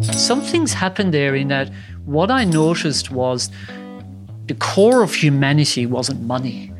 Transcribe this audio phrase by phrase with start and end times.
[0.00, 1.70] Something's happened there in that
[2.04, 3.50] what I noticed was
[4.46, 6.73] the core of humanity wasn't money.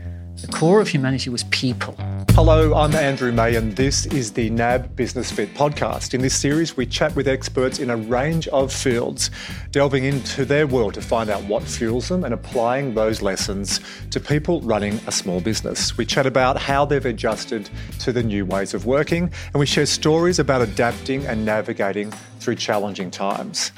[0.45, 1.96] The core of humanity was people.
[2.33, 6.12] Hello, I'm Andrew May, and this is the NAB Business Fit podcast.
[6.12, 9.30] In this series, we chat with experts in a range of fields,
[9.71, 13.80] delving into their world to find out what fuels them and applying those lessons
[14.11, 15.96] to people running a small business.
[15.96, 19.86] We chat about how they've adjusted to the new ways of working, and we share
[19.86, 23.72] stories about adapting and navigating through challenging times.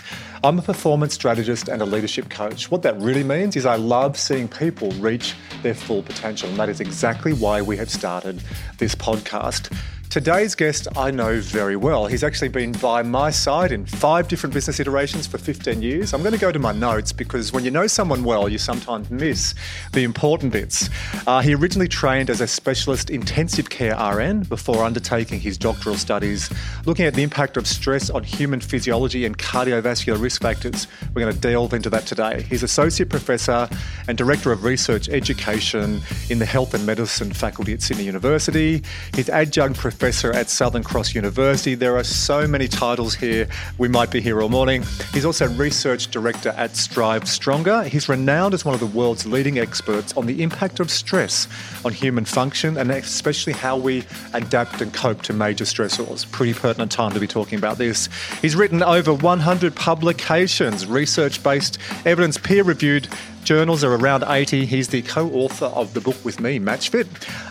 [0.45, 2.71] I'm a performance strategist and a leadership coach.
[2.71, 6.68] What that really means is I love seeing people reach their full potential, and that
[6.68, 8.43] is exactly why we have started
[8.79, 9.75] this podcast.
[10.08, 12.06] Today's guest I know very well.
[12.06, 16.14] He's actually been by my side in five different business iterations for 15 years.
[16.14, 19.10] I'm going to go to my notes because when you know someone well, you sometimes
[19.10, 19.54] miss
[19.92, 20.88] the important bits.
[21.26, 26.50] Uh, he originally trained as a specialist intensive care RN before undertaking his doctoral studies,
[26.86, 30.86] looking at the impact of stress on human physiology and cardiovascular risk factors.
[31.14, 32.42] We're going to delve into that today.
[32.48, 33.68] He's associate professor
[34.08, 38.82] and director of research education in the health and medicine faculty at Sydney University.
[39.14, 41.75] He's adjunct professor professor at Southern Cross University.
[41.75, 44.84] There are so many titles here, we might be here all morning.
[45.14, 47.83] He's also research director at Strive Stronger.
[47.84, 51.48] He's renowned as one of the world's leading experts on the impact of stress
[51.83, 56.31] on human function and especially how we adapt and cope to major stressors.
[56.31, 58.10] Pretty pertinent time to be talking about this.
[58.42, 63.08] He's written over 100 publications, research based, evidence peer reviewed
[63.47, 64.66] journals are around 80.
[64.66, 67.06] He's the co author of the book with me, Matchfit.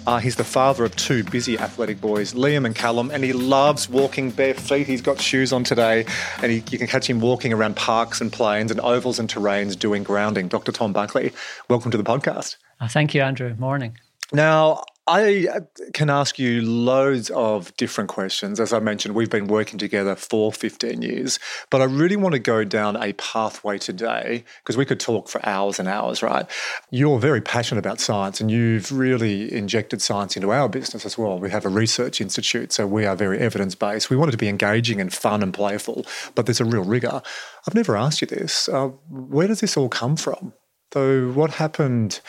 [0.05, 3.89] Uh, he's the father of two busy athletic boys, Liam and Callum, and he loves
[3.89, 4.87] walking bare feet.
[4.87, 6.05] He's got shoes on today,
[6.43, 9.79] and he, you can catch him walking around parks and plains and ovals and terrains
[9.79, 10.49] doing grounding.
[10.49, 10.73] Dr.
[10.73, 11.31] Tom Buckley,
[11.69, 12.57] welcome to the podcast.
[12.81, 13.55] Uh, thank you, Andrew.
[13.57, 13.97] Morning.
[14.33, 15.59] Now, I uh,
[15.93, 18.59] can ask you loads of different questions.
[18.59, 21.37] As I mentioned, we've been working together for 15 years,
[21.69, 25.45] but I really want to go down a pathway today because we could talk for
[25.45, 26.49] hours and hours, right?
[26.89, 31.37] You're very passionate about science and you've really injected science into our business as well.
[31.37, 34.09] We have a research institute, so we are very evidence based.
[34.09, 37.21] We want it to be engaging and fun and playful, but there's a real rigor.
[37.67, 38.67] I've never asked you this.
[38.67, 40.53] Uh, where does this all come from?
[40.93, 42.21] So, what happened?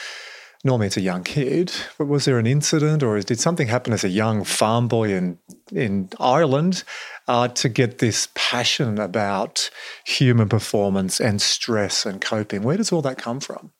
[0.66, 4.04] Normally it's a young kid, but was there an incident or did something happen as
[4.04, 5.38] a young farm boy in,
[5.72, 6.84] in Ireland
[7.28, 9.70] uh, to get this passion about
[10.04, 12.62] human performance and stress and coping?
[12.62, 13.72] Where does all that come from?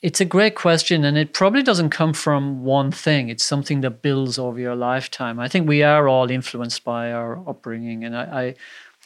[0.00, 3.28] It's a great question, and it probably doesn't come from one thing.
[3.28, 5.38] It's something that builds over your lifetime.
[5.38, 8.54] I think we are all influenced by our upbringing, and I, I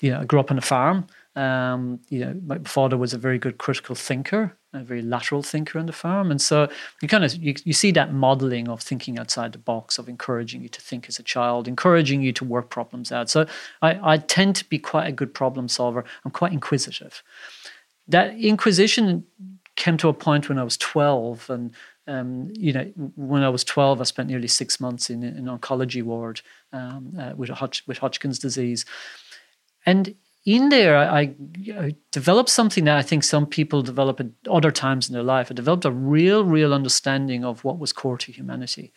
[0.01, 1.07] you know, I grew up on a farm.
[1.35, 5.79] Um, you know, my father was a very good critical thinker, a very lateral thinker
[5.79, 6.31] on the farm.
[6.31, 6.69] And so
[7.03, 10.63] you kind of you, you see that modeling of thinking outside the box, of encouraging
[10.63, 13.31] you to think as a child, encouraging you to work problems out.
[13.31, 13.47] So
[13.83, 16.05] I, I tend to be quite a good problem solver.
[16.25, 17.23] I'm quite inquisitive.
[18.09, 19.25] That inquisition
[19.77, 21.75] came to a point when I was 12 and
[22.09, 22.85] um, you know,
[23.17, 26.41] when I was 12, I spent nearly six months in an oncology ward
[26.73, 28.85] um, uh, with, Hodg- with Hodgkin's disease.
[29.85, 30.15] And
[30.47, 31.35] in there, I,
[31.75, 35.49] I, developed something that I think some people develop at other times in their life.
[35.51, 38.93] I developed a real, real understanding of what was core to humanity.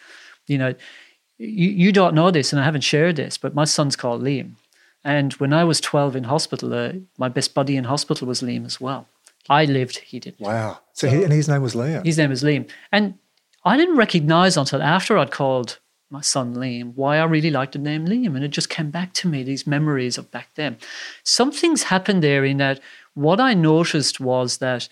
[0.46, 0.76] You know,
[1.40, 4.52] you, you don't know this, and I haven't shared this, but my son's called Liam.
[5.04, 8.66] And when I was 12 in hospital, uh, my best buddy in hospital was Liam
[8.66, 9.08] as well.
[9.50, 10.42] I lived, he didn't.
[10.42, 10.80] Wow.
[10.94, 12.06] So, he, and his name was Liam.
[12.06, 12.70] His name was Liam.
[12.92, 13.16] And
[13.66, 17.80] I didn't recognize until after I'd called my son Liam, why I really liked the
[17.80, 18.36] name Liam.
[18.36, 20.78] And it just came back to me, these memories of back then.
[21.24, 22.80] Something's happened there in that
[23.14, 24.90] what I noticed was that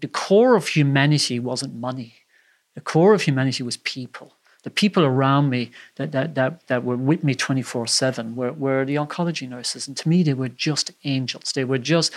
[0.00, 2.14] the core of humanity wasn't money.
[2.74, 4.34] The core of humanity was people.
[4.62, 8.84] The people around me that, that, that, that were with me 24 7 were, were
[8.86, 9.86] the oncology nurses.
[9.86, 11.52] And to me, they were just angels.
[11.52, 12.12] They were just,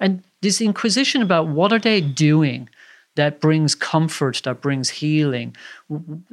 [0.00, 2.68] and this inquisition about what are they doing
[3.14, 5.54] that brings comfort, that brings healing.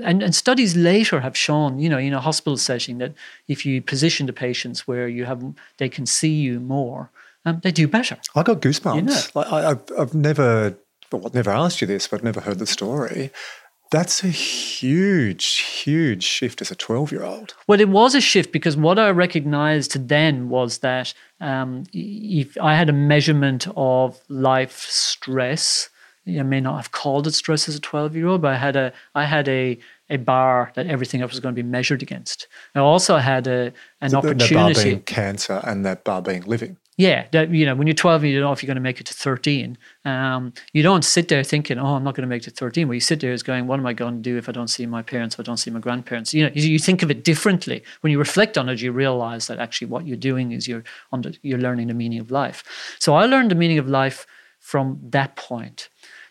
[0.03, 3.13] And, and studies later have shown, you know, in a hospital setting, that
[3.47, 5.43] if you position the patients where you have,
[5.77, 7.11] they can see you more,
[7.45, 8.17] um, they do better.
[8.35, 8.95] I got goosebumps.
[8.95, 9.21] You know?
[9.35, 10.77] like I, have I've never,
[11.11, 13.31] well, I've never asked you this, but I've never heard the story.
[13.91, 17.55] That's a huge, huge shift as a 12 year old.
[17.67, 22.75] Well, it was a shift because what I recognized then was that um, if I
[22.75, 25.89] had a measurement of life stress,
[26.37, 28.75] I may not have called it stress as a 12 year old, but I had
[28.75, 29.79] a I had a
[30.09, 32.47] a bar that everything else was going to be measured against.
[32.75, 34.55] I also had a an opportunity.
[34.55, 36.77] That bar being cancer and that bar being living.
[36.99, 38.81] Yeah, that, you know, when you're 12 and you don't know if you're going to
[38.81, 42.27] make it to 13, um, you don't sit there thinking, "Oh, I'm not going to
[42.27, 44.21] make it to 13." What you sit there is going, "What am I going to
[44.21, 45.35] do if I don't see my parents?
[45.35, 47.83] If I don't see my grandparents?" You know, you think of it differently.
[48.01, 50.83] When you reflect on it, you realize that actually what you're doing is you're
[51.13, 52.65] under, you're learning the meaning of life.
[52.99, 54.27] So I learned the meaning of life
[54.59, 55.87] from that point.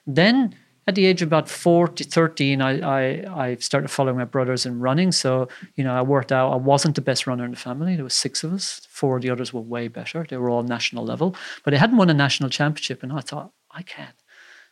[0.09, 0.57] Then
[0.87, 4.81] at the age of about 40, 13, I, I, I started following my brothers in
[4.81, 5.13] running.
[5.13, 7.95] So, you know, I worked out I wasn't the best runner in the family.
[7.95, 8.81] There was six of us.
[8.89, 10.27] Four of the others were way better.
[10.27, 11.37] They were all national level.
[11.63, 13.03] But I hadn't won a national championship.
[13.03, 14.17] And I thought, I can't.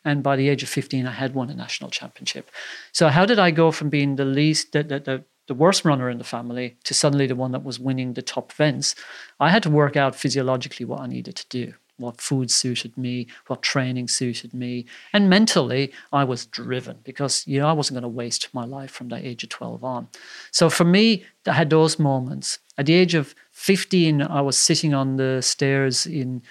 [0.03, 2.49] And by the age of 15, I had won a national championship.
[2.93, 6.09] So how did I go from being the least, the, the, the, the worst runner
[6.09, 8.95] in the family to suddenly the one that was winning the top events?
[9.39, 13.27] I had to work out physiologically what I needed to do what food suited me,
[13.47, 14.85] what training suited me.
[15.13, 18.91] And mentally, I was driven because, you know, I wasn't going to waste my life
[18.91, 20.07] from the age of 12 on.
[20.51, 22.59] So for me, I had those moments.
[22.77, 26.43] At the age of 15, I was sitting on the stairs in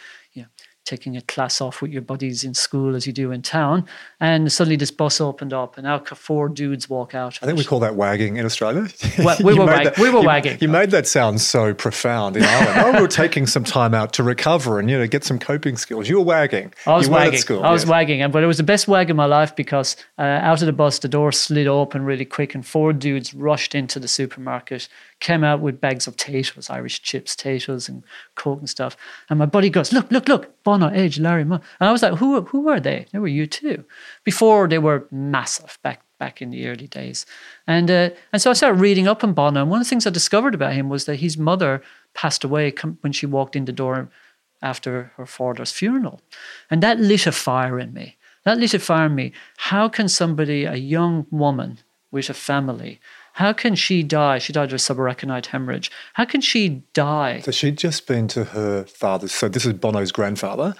[0.87, 3.85] taking a class off with your buddies in school as you do in town.
[4.21, 7.38] And suddenly this bus opened up and out four dudes walk out.
[7.43, 8.88] I think we call that wagging in Australia.
[9.19, 10.59] Well, we, were wag- that, we were you, wagging.
[10.61, 12.81] You made that sound so profound in Ireland.
[12.81, 15.77] oh, we were taking some time out to recover and, you know, get some coping
[15.77, 16.09] skills.
[16.09, 16.73] You were wagging.
[16.87, 17.38] I was you wagging.
[17.41, 17.73] School, I yes.
[17.73, 18.31] was wagging.
[18.31, 20.99] But it was the best wag in my life because uh, out of the bus,
[20.99, 24.88] the door slid open really quick and four dudes rushed into the supermarket
[25.21, 28.03] came out with bags of Taytos, Irish chips, Taytos and
[28.35, 28.97] Coke and stuff.
[29.31, 31.57] And my buddy goes, look, look, look, Bono, Edge, Larry, Ma.
[31.81, 33.07] And I was like, who, who were they?
[33.13, 33.85] They were U2.
[34.25, 37.27] Before they were massive back back in the early days.
[37.67, 39.61] And uh, and so I started reading up on Bono.
[39.61, 41.83] And one of the things I discovered about him was that his mother
[42.15, 44.09] passed away when she walked in the door
[44.62, 46.21] after her father's funeral.
[46.71, 48.17] And that lit a fire in me.
[48.45, 49.33] That lit a fire in me.
[49.57, 51.79] How can somebody, a young woman
[52.11, 53.01] with a family,
[53.37, 54.38] how can she die?
[54.38, 55.91] She died of a subarachnoid hemorrhage.
[56.15, 57.41] How can she die?
[57.41, 59.33] So she'd just been to her father's.
[59.33, 60.75] So this is Bono's grandfather.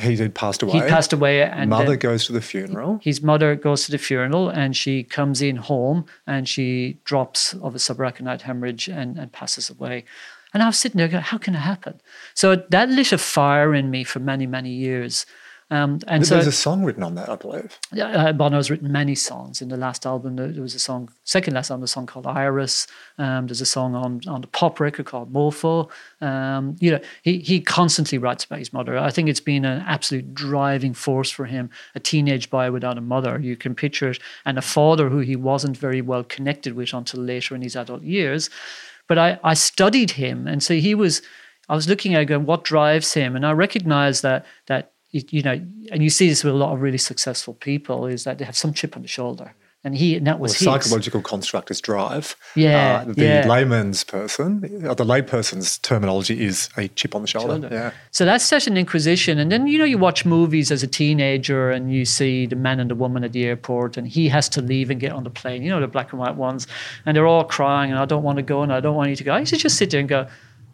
[0.00, 0.74] He had passed away.
[0.74, 3.00] He passed away, and mother goes to the funeral.
[3.02, 7.74] His mother goes to the funeral, and she comes in home, and she drops of
[7.74, 10.04] a subarachnoid hemorrhage and, and passes away.
[10.52, 12.00] And I was sitting there going, how can it happen?
[12.34, 15.24] So that lit a fire in me for many, many years.
[15.68, 17.76] Um, and there's so, a song written on that, I believe.
[17.92, 19.60] Yeah, uh, Bono has written many songs.
[19.60, 22.86] In the last album, there was a song, second last album, a song called Iris.
[23.18, 25.90] Um, there's a song on on the pop record called Mofo.
[26.20, 28.96] Um, you know, he he constantly writes about his mother.
[28.96, 31.70] I think it's been an absolute driving force for him.
[31.96, 35.34] A teenage boy without a mother, you can picture it, and a father who he
[35.34, 38.50] wasn't very well connected with until later in his adult years.
[39.08, 41.22] But I I studied him, and so he was.
[41.68, 45.42] I was looking at going, what drives him, and I recognized that that you, you,
[45.42, 45.60] know,
[45.92, 48.56] and you see this with a lot of really successful people, is that they have
[48.56, 49.54] some chip on the shoulder.
[49.84, 52.34] And he, and that was well, psychological construct is drive.
[52.56, 53.46] Yeah, uh, the yeah.
[53.46, 57.52] layman's person, or the layperson's terminology is a chip on the shoulder.
[57.52, 57.68] shoulder.
[57.70, 57.92] Yeah.
[58.10, 59.38] So that's such an inquisition.
[59.38, 62.80] And then you know you watch movies as a teenager, and you see the man
[62.80, 65.30] and the woman at the airport, and he has to leave and get on the
[65.30, 65.62] plane.
[65.62, 66.66] You know the black and white ones,
[67.04, 69.16] and they're all crying, and I don't want to go, and I don't want you
[69.16, 69.34] to go.
[69.34, 70.26] I used to just sit there and go,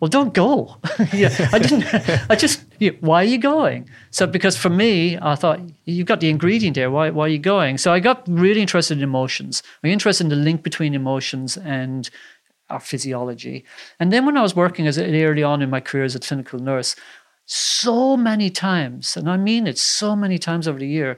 [0.03, 0.79] well, don't go.
[1.13, 1.85] yeah, I didn't.
[2.29, 2.65] I just.
[2.99, 3.89] why are you going?
[4.11, 6.91] So because for me, I thought you've got the ingredient there.
[6.91, 7.11] Why?
[7.11, 7.79] Why are you going?
[7.79, 9.63] So I got really interested in emotions.
[9.85, 12.11] I'm interested in the link between emotions and
[12.69, 13.65] our physiology.
[14.01, 16.59] And then when I was working as early on in my career as a clinical
[16.59, 16.97] nurse,
[17.47, 21.17] so many times, and I mean it so many times over the year,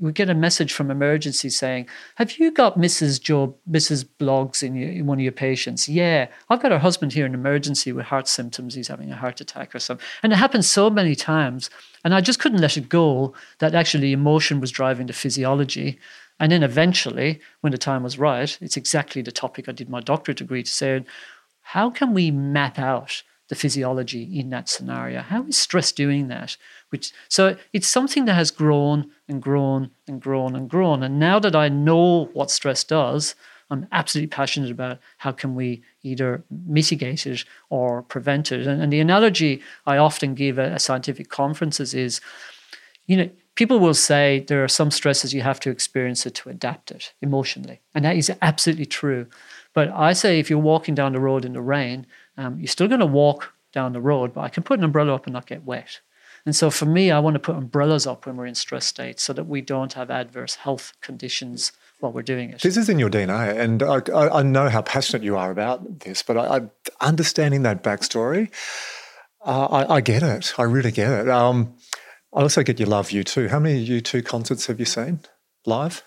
[0.00, 3.20] we get a message from emergency saying, "Have you got Mrs.
[3.20, 4.04] Joe, Mrs.
[4.18, 7.34] Blogs in, your, in, one of your patients?" Yeah, I've got her husband here in
[7.34, 8.74] emergency with heart symptoms.
[8.74, 11.70] He's having a heart attack or something, and it happens so many times,
[12.04, 15.98] and I just couldn't let it go that actually emotion was driving the physiology.
[16.40, 20.00] And then eventually, when the time was right, it's exactly the topic I did my
[20.00, 21.04] doctorate degree to say,
[21.62, 25.20] how can we map out the physiology in that scenario?
[25.20, 26.56] How is stress doing that?
[26.92, 31.02] Which so it's something that has grown and grown and grown and grown.
[31.02, 33.34] And now that I know what stress does,
[33.70, 38.66] I'm absolutely passionate about how can we either mitigate it or prevent it.
[38.66, 42.20] And, and the analogy I often give at, at scientific conferences is,
[43.06, 46.50] you know, people will say there are some stresses you have to experience it to
[46.50, 47.80] adapt it emotionally.
[47.94, 49.26] And that is absolutely true.
[49.72, 52.06] But I say if you're walking down the road in the rain,
[52.36, 55.14] um, you're still going to walk down the road, but I can put an umbrella
[55.14, 56.00] up and not get wet.
[56.44, 59.22] And so for me, I want to put umbrellas up when we're in stress states
[59.22, 62.60] so that we don't have adverse health conditions while we're doing it.
[62.60, 66.00] This is in your DNA, and I, I, I know how passionate you are about
[66.00, 66.62] this, but I,
[67.00, 68.50] understanding that backstory,
[69.44, 70.52] uh, I, get it.
[70.58, 71.28] I really get it.
[71.28, 71.76] Um,
[72.34, 73.48] I also get your love U2.
[73.50, 75.20] How many U2 concerts have you seen
[75.64, 76.02] live?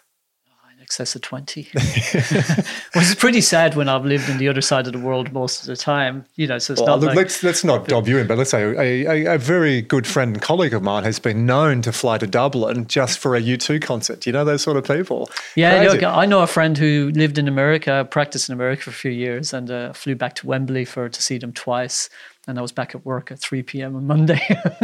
[0.86, 4.94] Excess of 20 which is pretty sad when i've lived in the other side of
[4.94, 7.64] the world most of the time you know so it's well, not like, let's let's
[7.64, 10.76] not dob you in but let's say a, a, a, very good friend and colleague
[10.76, 14.32] of mine has been known to fly to dublin just for a u2 concert you
[14.32, 15.28] know those sort of people.
[15.56, 18.94] Yeah look, i know a friend who lived in america practiced in america for a
[18.94, 22.12] few years and uh, flew back to wembley for to see them twice
[22.48, 23.96] and I was back at work at 3 p.m.
[23.96, 24.42] on Monday.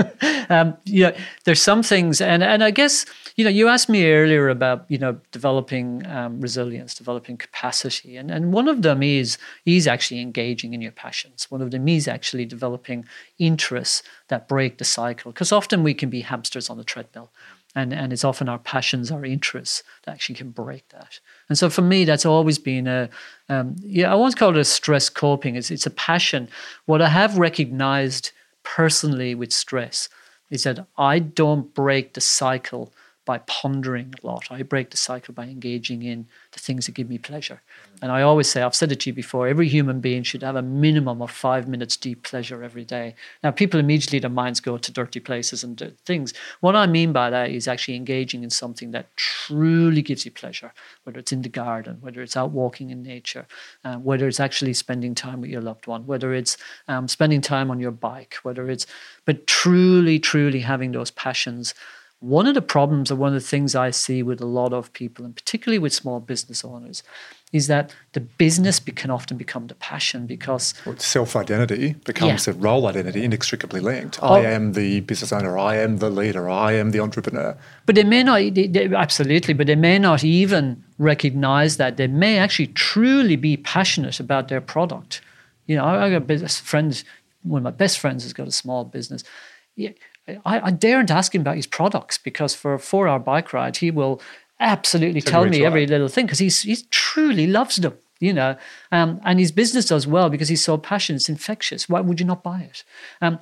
[0.50, 1.16] um, know,
[1.46, 4.98] there's some things, and and I guess you know, you asked me earlier about you
[4.98, 10.74] know developing um, resilience, developing capacity, and and one of them is is actually engaging
[10.74, 11.50] in your passions.
[11.50, 13.06] One of them is actually developing
[13.40, 17.32] interests that break the cycle, because often we can be hamsters on the treadmill
[17.76, 21.20] and and it's often our passions our interests that actually can break that
[21.52, 23.10] and so for me that's always been a
[23.50, 25.58] um, yeah i once call it a stress coping.
[25.58, 26.48] It's, it's a passion.
[26.86, 28.32] What i have recognized
[28.64, 30.08] personally with stress
[30.50, 32.94] is that i don't break the cycle
[33.26, 34.48] by pondering a lot.
[34.50, 37.62] I break the cycle by engaging in the things that give me pleasure.
[38.02, 40.56] And I always say, I've said it to you before, every human being should have
[40.56, 43.14] a minimum of five minutes deep pleasure every day.
[43.44, 46.34] Now, people immediately, their minds go to dirty places and things.
[46.62, 50.74] What I mean by that is actually engaging in something that truly gives you pleasure,
[51.04, 53.46] whether it's in the garden, whether it's out walking in nature,
[53.86, 57.70] uh, whether it's actually spending time with your loved one, whether it's um, spending time
[57.70, 58.88] on your bike, whether it's,
[59.26, 61.76] but truly, truly having those passions
[62.22, 64.94] one of the problems, or one of the things I see with a lot of
[64.94, 67.02] people, and particularly with small business owners,
[67.52, 72.54] is that the business can often become the passion because well, self identity becomes yeah.
[72.54, 74.20] the role identity inextricably linked.
[74.22, 77.58] Oh, I am the business owner, I am the leader, I am the entrepreneur.
[77.88, 81.98] But they may not, they, they, absolutely, but they may not even recognize that.
[81.98, 85.22] They may actually truly be passionate about their product.
[85.66, 87.04] You know, I, I got business friend.
[87.42, 89.24] one of my best friends has got a small business.
[89.76, 89.92] Yeah,
[90.28, 93.78] I, I daren't ask him about his products because for a four hour bike ride,
[93.78, 94.22] he will
[94.60, 98.56] absolutely tell me every little thing because he's he truly loves them, you know.
[98.92, 101.90] Um, and his business does well because he's so passionate, it's infectious.
[101.90, 102.84] Why would you not buy it?
[103.22, 103.40] Um,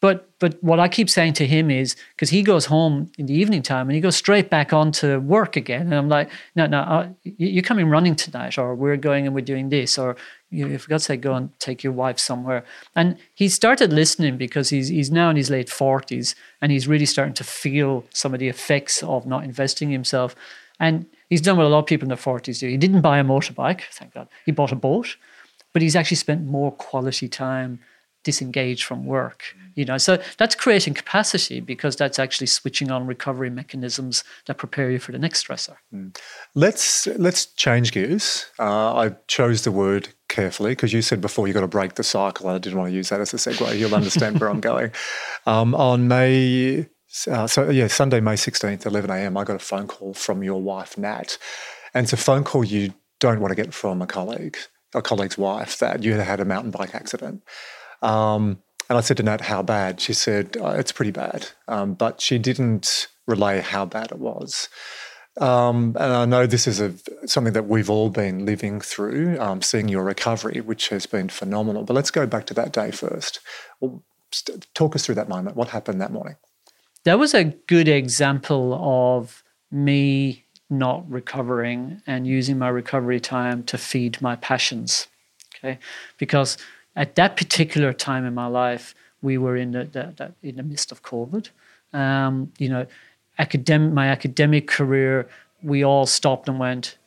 [0.00, 3.34] but but what I keep saying to him is because he goes home in the
[3.34, 6.66] evening time and he goes straight back on to work again, and I'm like, no,
[6.66, 10.16] no, uh, you're coming running tonight, or we're going and we're doing this, or
[10.50, 12.64] you know, sake, go and take your wife somewhere.
[12.96, 17.06] And he started listening because he's he's now in his late forties and he's really
[17.06, 20.34] starting to feel some of the effects of not investing in himself.
[20.80, 22.68] And he's done what a lot of people in their forties do.
[22.68, 24.28] He didn't buy a motorbike, thank God.
[24.46, 25.16] He bought a boat,
[25.72, 27.80] but he's actually spent more quality time
[28.24, 33.48] disengaged from work you know so that's creating capacity because that's actually switching on recovery
[33.48, 35.76] mechanisms that prepare you for the next stressor.
[35.94, 36.18] Mm.
[36.56, 38.46] let's let's change gears.
[38.58, 42.02] Uh, i chose the word carefully because you said before you've got to break the
[42.02, 43.78] cycle i didn't want to use that as a segue.
[43.78, 44.90] You'll understand where i'm going.
[45.46, 46.86] Um, on may
[47.30, 50.60] uh, so yeah sunday may 16th 11 a.m i got a phone call from your
[50.60, 51.38] wife nat.
[51.94, 54.58] And it's a phone call you don't want to get from a colleague
[54.94, 57.42] a colleague's wife that you had had a mountain bike accident.
[58.02, 60.00] Um, and I said to Nat, how bad?
[60.00, 61.48] She said, oh, it's pretty bad.
[61.66, 64.68] Um, but she didn't relay how bad it was.
[65.40, 66.94] Um, and I know this is a,
[67.26, 71.84] something that we've all been living through, um, seeing your recovery, which has been phenomenal.
[71.84, 73.40] But let's go back to that day first.
[73.80, 74.02] Well,
[74.32, 75.56] st- talk us through that moment.
[75.56, 76.36] What happened that morning?
[77.04, 83.78] That was a good example of me not recovering and using my recovery time to
[83.78, 85.06] feed my passions.
[85.56, 85.78] Okay,
[86.18, 86.56] because
[86.98, 90.62] at that particular time in my life, we were in the, the, the in the
[90.62, 91.48] midst of COVID.
[91.92, 92.86] Um, you know,
[93.38, 95.28] academic my academic career,
[95.62, 96.98] we all stopped and went,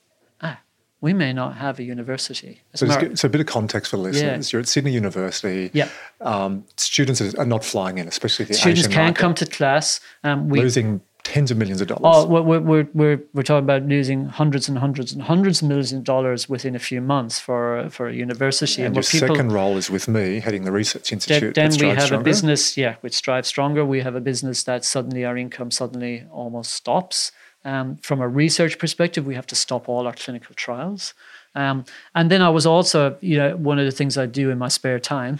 [0.42, 0.60] ah,
[1.02, 2.62] we may not have a university.
[2.74, 4.52] So, mar- so a bit of context for listeners.
[4.52, 4.56] Yeah.
[4.56, 5.70] You're at Sydney University.
[5.74, 5.90] Yeah.
[6.22, 9.20] Um, students are not flying in, especially the students Asian can't market.
[9.20, 10.00] come to class.
[10.24, 12.02] Um, we, losing tens of millions of dollars.
[12.04, 15.94] Oh, we're, we're, we're, we're talking about losing hundreds and hundreds and hundreds of millions
[15.94, 18.82] of dollars within a few months for for a university.
[18.82, 21.56] And, and your people, second role is with me, heading the research institute.
[21.56, 22.22] Then, then we have Stronger.
[22.22, 23.86] a business, yeah, with Strive Stronger.
[23.86, 27.32] We have a business that suddenly our income suddenly almost stops.
[27.64, 31.14] Um, from a research perspective, we have to stop all our clinical trials.
[31.54, 31.86] Um,
[32.16, 34.70] and then I was also, you know, one of the things I do in my
[34.70, 35.40] spare time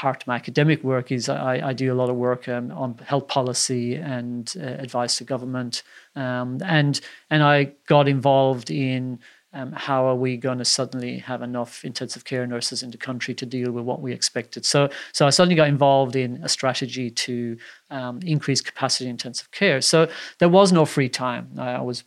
[0.00, 2.98] part of my academic work is I, I do a lot of work um, on
[2.98, 5.82] health policy and uh, advice to government,
[6.14, 7.00] um, and
[7.30, 9.18] and I got involved in
[9.52, 13.34] um, how are we going to suddenly have enough intensive care nurses in the country
[13.34, 14.64] to deal with what we expected.
[14.64, 17.56] So so I suddenly got involved in a strategy to
[17.90, 19.80] um, increase capacity in intensive care.
[19.80, 21.50] So there was no free time.
[21.58, 22.04] I, was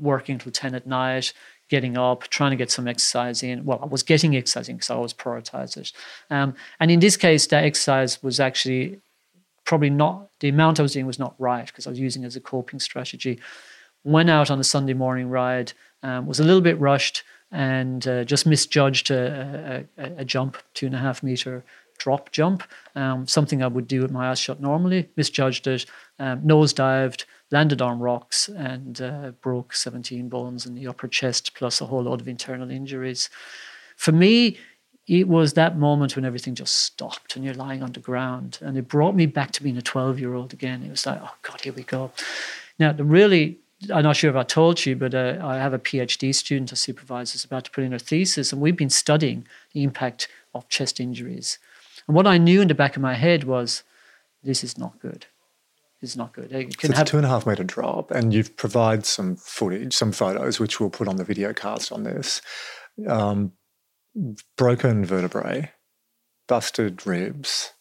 [0.00, 1.32] working till ten at night
[1.70, 3.64] getting up, trying to get some exercise in.
[3.64, 5.92] Well, I was getting exercise in because I always prioritize it.
[6.28, 9.00] Um, and in this case, that exercise was actually
[9.64, 12.26] probably not, the amount I was doing was not right because I was using it
[12.26, 13.40] as a coping strategy.
[14.04, 15.72] went out on a Sunday morning ride,
[16.02, 17.22] um, was a little bit rushed,
[17.52, 21.64] and uh, just misjudged a, a, a, jump, two and a half meter
[21.98, 22.64] drop jump,
[22.96, 25.08] um, something I would do with my eyes shut normally.
[25.16, 25.86] Misjudged it,
[26.18, 31.54] um, nose dived, landed on rocks, and uh, broke 17 bones in the upper chest,
[31.54, 33.28] plus a whole lot of internal injuries.
[33.96, 34.58] For me,
[35.06, 38.58] it was that moment when everything just stopped and you're lying on the ground.
[38.60, 40.84] And it brought me back to being a 12 year old again.
[40.84, 42.12] It was like, oh God, here we go.
[42.78, 46.34] Now, really I'm not sure if I told you, but uh, I have a PhD
[46.34, 49.82] student, a supervisor, is about to put in her thesis, and we've been studying the
[49.82, 51.58] impact of chest injuries.
[52.06, 53.82] And what I knew in the back of my head was,
[54.42, 55.26] this is not good.
[56.02, 56.50] Is not good.
[56.50, 59.04] It can so it's have, a two and a half meter drop, and you've provided
[59.04, 62.40] some footage, some photos, which we'll put on the video cast on this.
[63.06, 63.52] Um,
[64.56, 65.72] broken vertebrae,
[66.48, 67.74] busted ribs,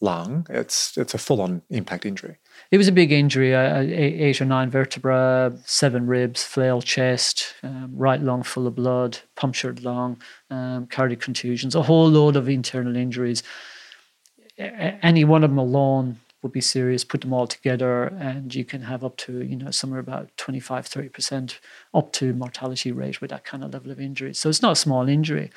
[0.00, 0.46] lung.
[0.48, 2.38] It's it's a full on impact injury.
[2.70, 7.90] It was a big injury, uh, eight or nine vertebra, seven ribs, flail chest, um,
[7.94, 12.96] right lung full of blood, punctured lung, um, cardiac contusions, a whole load of internal
[12.96, 13.42] injuries.
[14.58, 17.04] Any one of them alone would be serious.
[17.04, 20.86] Put them all together, and you can have up to you know somewhere about 25,
[20.86, 21.60] 30 percent
[21.94, 24.34] up to mortality rate with that kind of level of injury.
[24.34, 25.50] So it's not a small injury.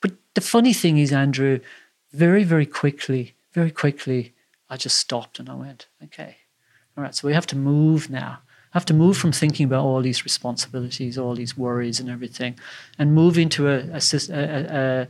[0.00, 1.60] But the funny thing is, Andrew,
[2.12, 4.34] very very quickly, very quickly
[4.70, 6.36] I just stopped and I went, okay,
[6.96, 8.38] all right, so we have to move now.
[8.72, 12.56] I have to move from thinking about all these responsibilities, all these worries and everything,
[12.96, 15.08] and move into a, a, a,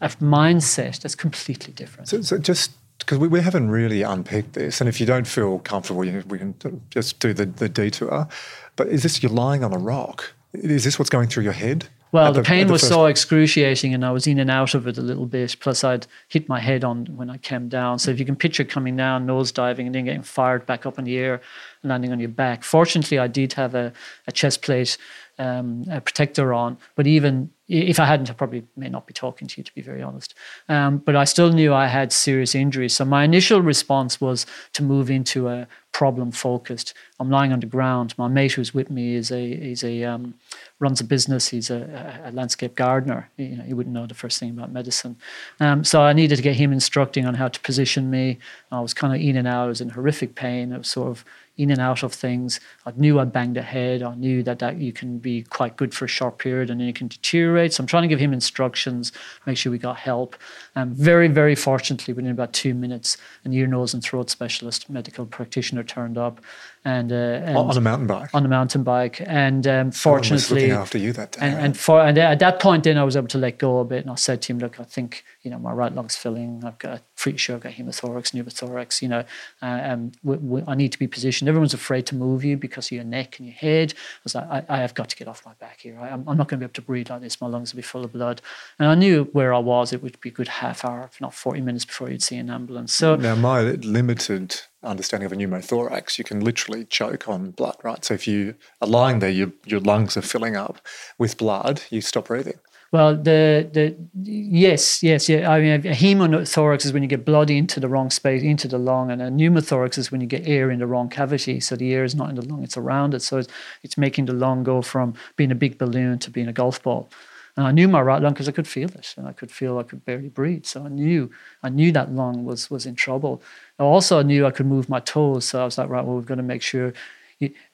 [0.00, 2.08] a mindset that's completely different.
[2.08, 5.58] So, so just because we, we haven't really unpicked this, and if you don't feel
[5.60, 6.54] comfortable, you, we can
[6.90, 8.28] just do the, the detour.
[8.76, 10.32] But is this you're lying on a rock?
[10.52, 11.88] Is this what's going through your head?
[12.12, 14.86] Well, the, the, pain the was so excruciating, and I was in and out of
[14.86, 15.56] it a little bit.
[15.60, 17.98] Plus, I'd hit my head on when I came down.
[17.98, 20.98] So if you can picture coming down, nose diving, and then getting fired back up
[20.98, 21.40] in the air,
[21.82, 22.62] landing on your back.
[22.62, 23.92] Fortunately, I did have a,
[24.26, 24.96] a chest plate
[25.38, 26.78] um, a protector on.
[26.94, 29.82] But even if I hadn't, I probably may not be talking to you, to be
[29.82, 30.34] very honest.
[30.68, 32.94] Um, but I still knew I had serious injuries.
[32.94, 36.94] So my initial response was to move into a problem focused.
[37.18, 38.14] I'm lying on the ground.
[38.18, 40.34] My mate who's with me is a is a um,
[40.78, 41.48] runs a business.
[41.48, 43.30] He's a, a, landscape gardener.
[43.36, 45.16] You know, he wouldn't know the first thing about medicine.
[45.58, 48.38] Um, so I needed to get him instructing on how to position me.
[48.70, 49.64] I was kind of in and out.
[49.64, 50.72] I was in horrific pain.
[50.72, 51.24] I was sort of
[51.56, 52.60] in and out of things.
[52.84, 54.02] I knew I'd banged a head.
[54.02, 56.86] I knew that, that you can be quite good for a short period and then
[56.86, 57.72] you can deteriorate.
[57.72, 59.12] So I'm trying to give him instructions,
[59.46, 60.36] make sure we got help.
[60.74, 65.24] Um, very, very fortunately, within about two minutes, an ear, nose, and throat specialist, medical
[65.24, 66.40] practitioner turned up.
[66.86, 68.30] And, uh, and on a mountain bike.
[68.32, 71.40] On a mountain bike, and um, fortunately, looking after you that day.
[71.40, 73.84] And, and, for and at that point, then I was able to let go a
[73.84, 76.62] bit, and I said to him, "Look, I think you know my right lung's filling.
[76.64, 79.02] I've got pretty sure I've got hemothorax, pneumothorax.
[79.02, 79.24] You know,
[79.60, 81.48] uh, um, we, we, I need to be positioned.
[81.48, 83.92] Everyone's afraid to move you because of your neck and your head.
[83.96, 85.98] I was like, I, I have got to get off my back here.
[85.98, 87.40] I, am not going to be able to breathe like this.
[87.40, 88.42] My lungs will be full of blood.
[88.78, 89.92] And I knew where I was.
[89.92, 92.48] It would be a good half hour, if not forty minutes, before you'd see an
[92.48, 92.94] ambulance.
[92.94, 98.04] So now my limited understanding of a pneumothorax, you can literally choke on blood, right?
[98.04, 100.78] So if you are lying there, your, your lungs are filling up
[101.18, 102.58] with blood, you stop breathing.
[102.92, 105.50] Well, the the yes, yes, yeah.
[105.50, 108.78] I mean, a hemothorax is when you get blood into the wrong space, into the
[108.78, 111.58] lung, and a pneumothorax is when you get air in the wrong cavity.
[111.58, 113.22] So the air is not in the lung; it's around it.
[113.22, 113.48] So it's,
[113.82, 117.10] it's making the lung go from being a big balloon to being a golf ball.
[117.56, 119.78] And I knew my right lung because I could feel it, and I could feel
[119.78, 120.66] I could barely breathe.
[120.66, 121.30] So I knew
[121.62, 123.42] I knew that lung was was in trouble.
[123.78, 126.26] Also I knew I could move my toes, so I was like, right, well, we've
[126.26, 126.92] got to make sure.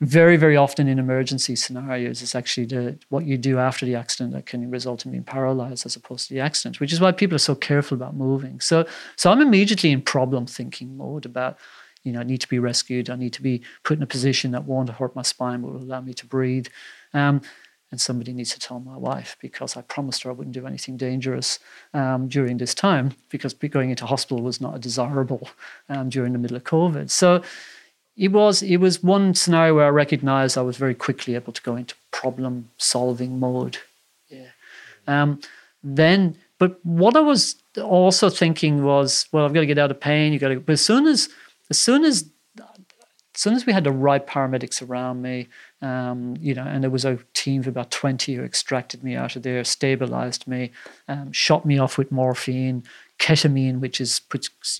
[0.00, 4.32] Very, very often in emergency scenarios, it's actually the, what you do after the accident
[4.32, 7.36] that can result in being paralyzed as opposed to the accident, which is why people
[7.36, 8.58] are so careful about moving.
[8.58, 11.58] So, so I'm immediately in problem thinking mode about,
[12.02, 13.08] you know, I need to be rescued.
[13.08, 15.84] I need to be put in a position that won't hurt my spine, but will
[15.84, 16.66] allow me to breathe.
[17.14, 17.40] Um,
[17.92, 20.96] and somebody needs to tell my wife because I promised her I wouldn't do anything
[20.96, 21.60] dangerous
[21.94, 25.48] um, during this time because going into hospital was not desirable
[25.88, 27.10] um, during the middle of COVID.
[27.10, 27.42] So
[28.16, 31.62] it was it was one scenario where I recognized I was very quickly able to
[31.62, 33.78] go into problem solving mode.
[34.28, 34.48] Yeah.
[35.06, 35.40] Um,
[35.84, 40.00] then, but what I was also thinking was, well, I've got to get out of
[40.00, 40.32] pain.
[40.32, 40.60] You got to.
[40.60, 41.28] But as soon as
[41.70, 42.24] as soon as
[43.34, 45.48] as soon as we had the right paramedics around me,
[45.80, 49.36] um, you know, and there was a team of about 20 who extracted me out
[49.36, 50.70] of there, stabilized me,
[51.08, 52.84] um, shot me off with morphine,
[53.18, 54.20] ketamine, which is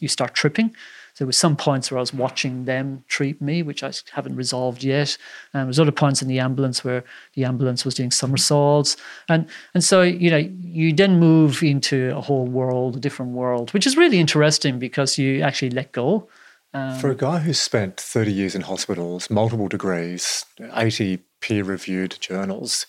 [0.00, 0.68] you start tripping.
[1.14, 4.36] So there were some points where I was watching them treat me, which I haven't
[4.36, 5.16] resolved yet.
[5.52, 8.96] And there was other points in the ambulance where the ambulance was doing somersaults,
[9.28, 13.72] and and so you know you then move into a whole world, a different world,
[13.72, 16.28] which is really interesting because you actually let go
[16.74, 22.16] Um, For a guy who's spent 30 years in hospitals, multiple degrees, 80 peer reviewed
[22.20, 22.86] journals,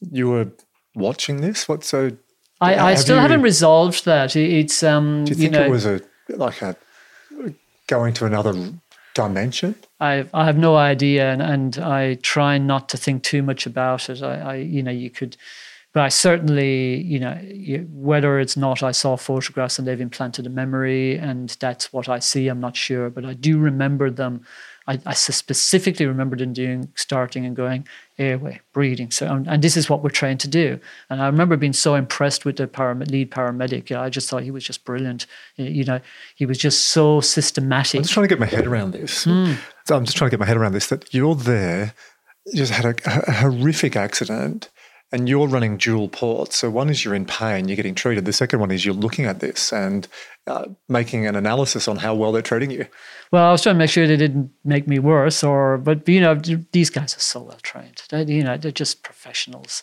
[0.00, 0.48] you were
[0.94, 1.68] watching this?
[1.68, 2.10] What so?
[2.60, 4.36] I, I still you, haven't resolved that.
[4.36, 5.24] It's um.
[5.24, 6.76] Do you think you know, it was a like a
[7.86, 8.72] going to another
[9.14, 9.74] dimension?
[10.00, 14.08] I I have no idea, and, and I try not to think too much about
[14.08, 14.22] it.
[14.22, 15.36] I, I you know you could
[15.92, 17.34] but I certainly, you know,
[17.92, 22.18] whether it's not, I saw photographs and they've implanted a memory, and that's what I
[22.18, 22.48] see.
[22.48, 24.46] I'm not sure, but I do remember them.
[24.88, 27.86] I, I specifically remember them doing starting and going
[28.18, 29.10] airway, breathing.
[29.10, 30.80] So, and, and, this is what we're trained to do.
[31.08, 33.96] And I remember being so impressed with the param- lead paramedic.
[33.96, 35.26] I just thought he was just brilliant.
[35.56, 36.00] You know,
[36.34, 37.98] he was just so systematic.
[37.98, 39.24] I'm just trying to get my head around this.
[39.24, 39.56] Mm.
[39.86, 40.88] So I'm just trying to get my head around this.
[40.88, 41.94] That you're there,
[42.46, 42.94] you just had a,
[43.28, 44.68] a horrific accident
[45.12, 46.56] and you're running dual ports.
[46.56, 48.24] So one is you're in pain, you're getting treated.
[48.24, 50.08] The second one is you're looking at this and
[50.46, 52.86] uh, making an analysis on how well they're treating you.
[53.30, 56.20] Well, I was trying to make sure they didn't make me worse, or but you
[56.20, 56.34] know
[56.72, 58.02] these guys are so well trained.
[58.10, 59.82] You know they're just professionals.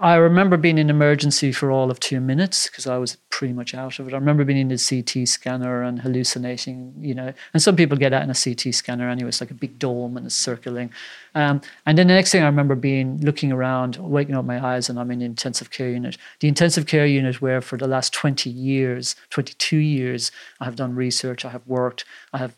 [0.00, 3.74] I remember being in emergency for all of two minutes because I was pretty much
[3.74, 4.14] out of it.
[4.14, 8.10] I remember being in the CT scanner and hallucinating, you know, and some people get
[8.10, 9.28] that in a CT scanner anyway.
[9.28, 10.90] It's like a big dome and it's circling.
[11.34, 14.88] Um, and then the next thing I remember being looking around, waking up my eyes,
[14.88, 16.16] and I'm in the intensive care unit.
[16.40, 20.94] The intensive care unit where for the last 20 years, 22 years, I have done
[20.94, 22.56] research, I have worked, I have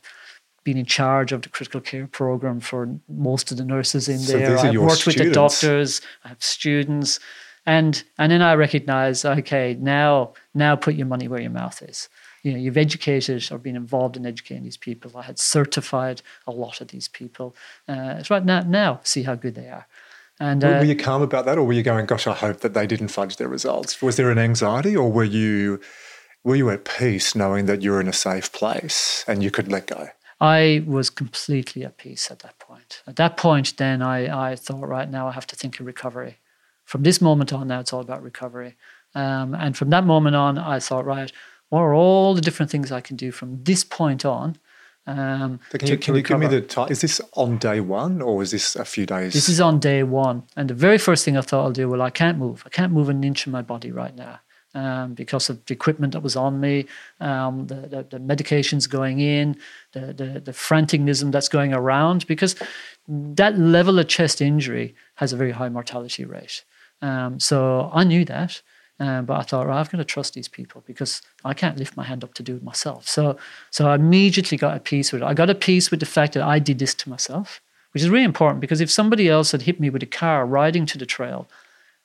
[0.64, 4.38] been in charge of the critical care program for most of the nurses in so
[4.38, 4.58] there.
[4.58, 5.06] I've worked students.
[5.06, 7.20] with the doctors, I have students.
[7.66, 12.08] And and then I recognize, okay, now now put your money where your mouth is.
[12.42, 15.12] You know, you've educated or been involved in educating these people.
[15.16, 17.56] I had certified a lot of these people.
[17.88, 19.86] Uh, it's right now, now see how good they are.
[20.38, 22.74] And uh, were you calm about that, or were you going, "Gosh, I hope that
[22.74, 24.02] they didn't fudge their results"?
[24.02, 25.80] Was there an anxiety, or were you
[26.42, 29.86] were you at peace knowing that you're in a safe place and you could let
[29.86, 30.08] go?
[30.40, 33.02] I was completely at peace at that point.
[33.06, 36.38] At that point, then I, I thought, right now I have to think of recovery.
[36.84, 38.76] From this moment on, now it's all about recovery.
[39.14, 41.32] Um, and from that moment on, I thought, right,
[41.68, 44.58] what are all the different things I can do from this point on?
[45.06, 46.90] Um, can you, can you give me the time?
[46.90, 49.34] Is this on day one or is this a few days?
[49.34, 50.44] This is on day one.
[50.56, 52.62] And the very first thing I thought I'll do, well, I can't move.
[52.66, 54.40] I can't move an inch in my body right now
[54.74, 56.86] um, because of the equipment that was on me,
[57.20, 59.56] um, the, the, the, medications going in,
[59.92, 62.56] the, the, the franticism that's going around, because
[63.08, 66.64] that level of chest injury has a very high mortality rate.
[67.02, 68.62] Um, so I knew that.
[69.00, 71.96] Um, but I thought, right, I've got to trust these people because I can't lift
[71.96, 73.08] my hand up to do it myself.
[73.08, 73.36] So,
[73.70, 75.24] so I immediately got a peace with it.
[75.24, 77.60] I got a peace with the fact that I did this to myself,
[77.92, 80.86] which is really important because if somebody else had hit me with a car riding
[80.86, 81.48] to the trail,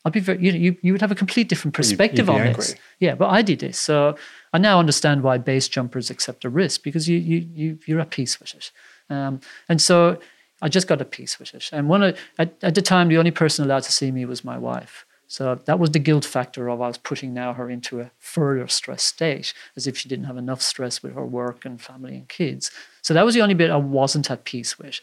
[0.09, 2.47] I'd be very, you, you, you would have a complete different perspective you'd, you'd on
[2.47, 2.63] angry.
[2.63, 2.75] this.
[2.97, 3.77] Yeah, but I did this.
[3.77, 4.15] So
[4.51, 8.09] I now understand why base jumpers accept a risk because you, you, you, you're at
[8.09, 8.71] peace with it.
[9.11, 10.19] Um, and so
[10.63, 11.69] I just got a peace with it.
[11.71, 14.43] And one of, at, at the time, the only person allowed to see me was
[14.43, 15.05] my wife.
[15.27, 18.67] So that was the guilt factor of I was putting now her into a further
[18.67, 22.27] stress state, as if she didn't have enough stress with her work and family and
[22.27, 22.71] kids.
[23.03, 25.01] So that was the only bit I wasn't at peace with.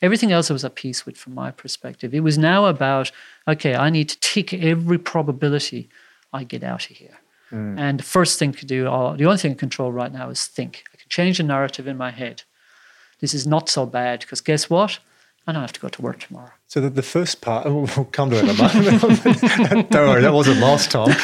[0.00, 2.14] Everything else I was at peace with from my perspective.
[2.14, 3.10] It was now about,
[3.48, 5.88] okay, I need to tick every probability
[6.32, 7.18] I get out of here.
[7.50, 7.78] Mm.
[7.78, 10.46] And the first thing to do, or the only thing I control right now is
[10.46, 10.84] think.
[10.92, 12.42] I can change the narrative in my head.
[13.20, 14.98] This is not so bad because guess what?
[15.46, 16.50] I don't have to go to work tomorrow.
[16.66, 19.90] So the, the first part, we'll come to it in a moment.
[19.90, 21.16] don't worry, that wasn't last time.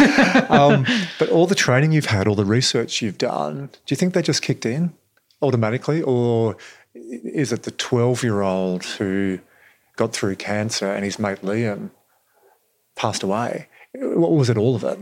[0.49, 0.87] Um,
[1.19, 4.23] but all the training you've had, all the research you've done, do you think they
[4.23, 4.95] just kicked in
[5.43, 6.57] automatically, or
[6.95, 9.39] is it the 12 year old who
[9.97, 11.91] got through cancer and his mate Liam
[12.97, 13.69] passed away?
[13.97, 14.99] What was it all of it?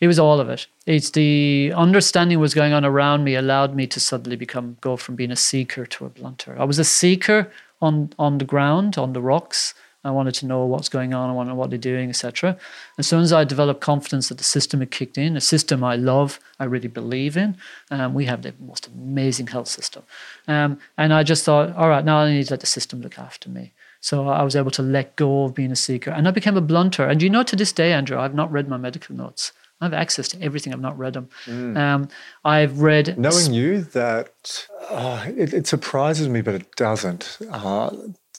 [0.00, 0.66] It was all of it.
[0.86, 5.16] It's the understanding was going on around me allowed me to suddenly become go from
[5.16, 6.54] being a seeker to a blunter.
[6.58, 9.72] I was a seeker on on the ground, on the rocks,
[10.04, 12.56] I wanted to know what's going on, I wanted to know what they're doing, etc.
[12.98, 15.96] As soon as I developed confidence that the system had kicked in, a system I
[15.96, 17.56] love, I really believe in,
[17.90, 20.02] um, we have the most amazing health system.
[20.46, 23.18] Um, and I just thought, all right, now I need to let the system look
[23.18, 23.72] after me.
[24.00, 26.10] So I was able to let go of being a seeker.
[26.10, 27.08] And I became a blunter.
[27.08, 29.52] And you know, to this day, Andrew, I've not read my medical notes.
[29.80, 30.74] I have access to everything.
[30.74, 31.28] I've not read them.
[31.46, 31.76] Mm.
[31.76, 32.08] Um,
[32.44, 33.18] I've read.
[33.18, 37.38] Knowing you, that uh, it, it, surprises me, but it doesn't.
[37.50, 37.90] Uh,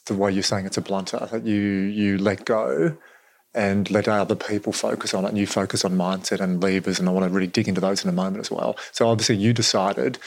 [0.06, 2.98] the way you're saying it's a blunter, that you you let go
[3.54, 7.08] and let other people focus on it and you focus on mindset and levers and
[7.08, 8.76] I want to really dig into those in a moment as well.
[8.92, 10.20] So obviously you decided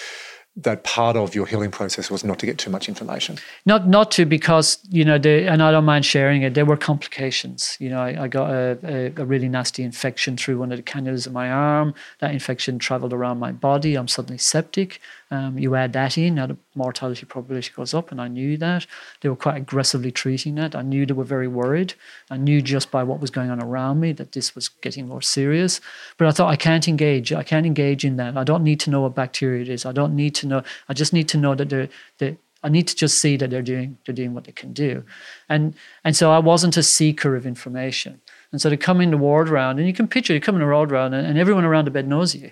[0.57, 3.39] that part of your healing process was not to get too much information.
[3.65, 6.55] Not not to because you know the and I don't mind sharing it.
[6.55, 7.77] There were complications.
[7.79, 10.83] You know, I, I got a, a, a, really nasty infection through one of the
[10.83, 11.95] cannulas in my arm.
[12.19, 13.95] That infection traveled around my body.
[13.95, 15.01] I'm suddenly septic.
[15.31, 16.39] Um, you add that in.
[16.79, 18.87] Mortality probability goes up, and I knew that.
[19.21, 20.75] They were quite aggressively treating that.
[20.75, 21.93] I knew they were very worried.
[22.31, 25.21] I knew just by what was going on around me that this was getting more
[25.23, 25.81] serious.
[26.17, 27.33] But I thought, I can't engage.
[27.33, 28.37] I can't engage in that.
[28.37, 29.85] I don't need to know what bacteria it is.
[29.85, 30.63] I don't need to know.
[30.89, 31.89] I just need to know that they're,
[32.19, 35.05] they I need to just see that they're doing they're doing what they can do,
[35.49, 38.21] and and so I wasn't a seeker of information.
[38.51, 40.61] And so they come in the ward round, and you can picture you come in
[40.61, 42.51] the ward round, and, and everyone around the bed knows you,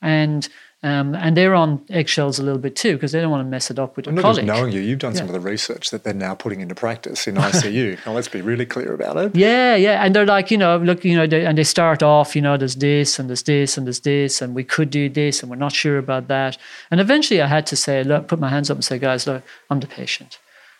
[0.00, 0.48] and
[0.82, 3.70] um, and they're on eggshells a little bit too because they don't want to mess
[3.70, 4.46] it up with their not colleague.
[4.46, 5.18] just knowing you, you've done yeah.
[5.18, 7.98] some of the research that they're now putting into practice in ICU.
[8.06, 9.36] now let's be really clear about it.
[9.36, 12.34] Yeah, yeah, and they're like, you know, look, you know, they, and they start off,
[12.34, 15.42] you know, there's this and there's this and there's this, and we could do this,
[15.42, 16.56] and we're not sure about that.
[16.90, 19.42] And eventually, I had to say, look, put my hands up and say, guys, look,
[19.68, 20.38] I'm the patient.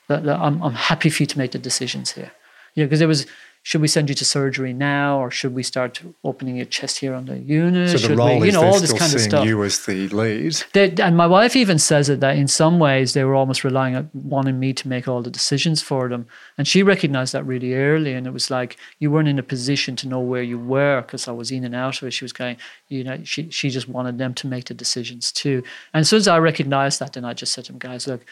[0.08, 2.32] Look, look, I'm, I'm happy for you to make the decisions here.
[2.74, 3.26] You know, because there was
[3.62, 7.12] should we send you to surgery now or should we start opening your chest here
[7.12, 7.90] on the unit?
[7.90, 9.44] So the should role we, you know, all this kind of stuff.
[9.44, 10.64] you as the lead.
[10.72, 13.96] They, and my wife even says it that in some ways they were almost relying
[13.96, 16.26] on wanting me to make all the decisions for them.
[16.56, 18.14] And she recognized that really early.
[18.14, 21.28] And it was like you weren't in a position to know where you were because
[21.28, 22.12] I was in and out of it.
[22.12, 22.56] She was going,
[22.88, 25.62] you know, she, she just wanted them to make the decisions too.
[25.92, 28.24] And as soon as I recognized that, then I just said to them, guys, look,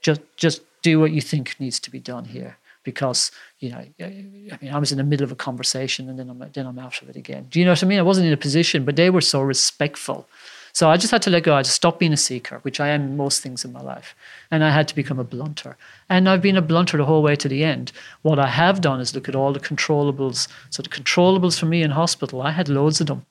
[0.00, 4.58] just just do what you think needs to be done here because you know I
[4.62, 7.02] mean I was in the middle of a conversation and then I'm then I'm out
[7.02, 7.48] of it again.
[7.50, 7.98] Do you know what I mean?
[7.98, 10.26] I wasn't in a position, but they were so respectful.
[10.72, 11.54] So I just had to let go.
[11.54, 14.14] I just stopped being a seeker, which I am in most things in my life,
[14.50, 15.76] and I had to become a blunter.
[16.08, 17.92] And I've been a blunter the whole way to the end.
[18.22, 20.48] What I have done is look at all the controllables.
[20.70, 23.24] So the controllables for me in hospital, I had loads of them.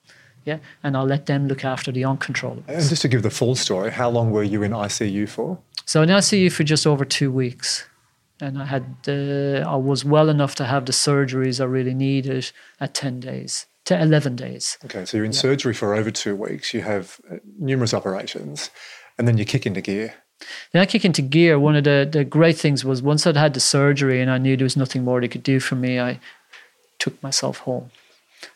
[0.44, 2.68] Yeah, and I'll let them look after the uncontrollables.
[2.68, 5.60] And just to give the full story, how long were you in ICU for?
[5.86, 7.88] So in ICU for just over two weeks
[8.42, 12.52] and I had uh, I was well enough to have the surgeries I really needed
[12.80, 14.78] at ten days to eleven days.
[14.86, 15.40] Okay, so you're in yeah.
[15.40, 16.74] surgery for over two weeks.
[16.74, 18.70] You have uh, numerous operations,
[19.18, 20.14] and then you kick into gear.
[20.72, 21.60] Then I kick into gear.
[21.60, 24.58] One of the, the great things was once I'd had the surgery and I knew
[24.58, 26.20] there was nothing more they could do for me, I
[27.00, 27.90] took myself home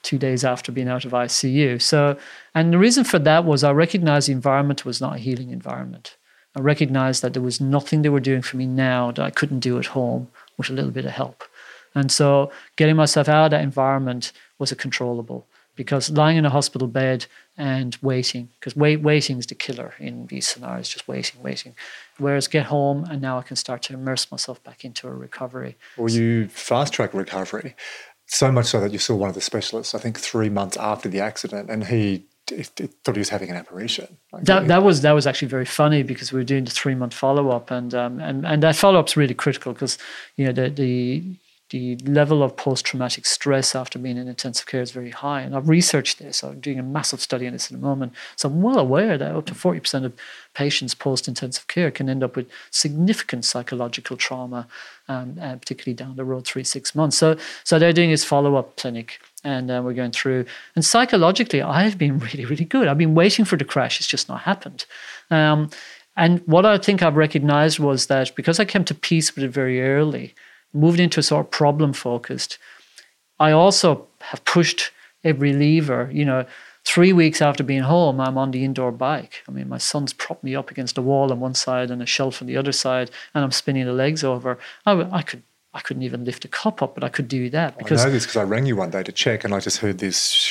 [0.03, 1.81] two days after being out of ICU.
[1.81, 2.17] So,
[2.53, 6.17] and the reason for that was I recognized the environment was not a healing environment.
[6.55, 9.59] I recognized that there was nothing they were doing for me now that I couldn't
[9.59, 11.43] do at home with a little bit of help.
[11.95, 16.49] And so getting myself out of that environment was a controllable because lying in a
[16.49, 17.25] hospital bed
[17.57, 21.73] and waiting, because wait, waiting is the killer in these scenarios, just waiting, waiting.
[22.17, 25.77] Whereas get home and now I can start to immerse myself back into a recovery.
[25.97, 27.75] Well, you fast track recovery
[28.25, 31.09] so much so that you saw one of the specialists, I think three months after
[31.09, 34.17] the accident, and he it, it thought he was having an apparition.
[34.31, 36.95] Like that, that was that was actually very funny because we were doing the three
[36.95, 39.97] month follow up, and um, and and that follow up's really critical because
[40.35, 41.23] you know the the
[41.69, 45.41] the level of post traumatic stress after being in intensive care is very high.
[45.41, 46.43] And I've researched this.
[46.43, 48.13] I'm doing a massive study on this at the moment.
[48.35, 50.13] So I'm well aware that up to 40% of
[50.55, 54.67] patients post intensive care can end up with significant psychological trauma,
[55.07, 57.17] um, uh, particularly down the road, three, six months.
[57.17, 60.45] So, so they're doing this follow up clinic and uh, we're going through.
[60.75, 62.87] And psychologically, I've been really, really good.
[62.87, 64.85] I've been waiting for the crash; it's just not happened.
[65.29, 65.69] Um,
[66.15, 69.49] and what I think I've recognized was that because I came to peace with it
[69.49, 70.35] very early,
[70.73, 72.57] moved into a sort of problem focused,
[73.39, 74.91] I also have pushed
[75.23, 76.09] every lever.
[76.11, 76.45] You know,
[76.85, 79.43] three weeks after being home, I'm on the indoor bike.
[79.47, 82.05] I mean, my son's propped me up against a wall on one side and a
[82.05, 84.57] shelf on the other side, and I'm spinning the legs over.
[84.85, 87.77] I, I could I couldn't even lift a cup up, but I could do that
[87.77, 89.77] because I know this because I rang you one day to check, and I just
[89.77, 90.49] heard this.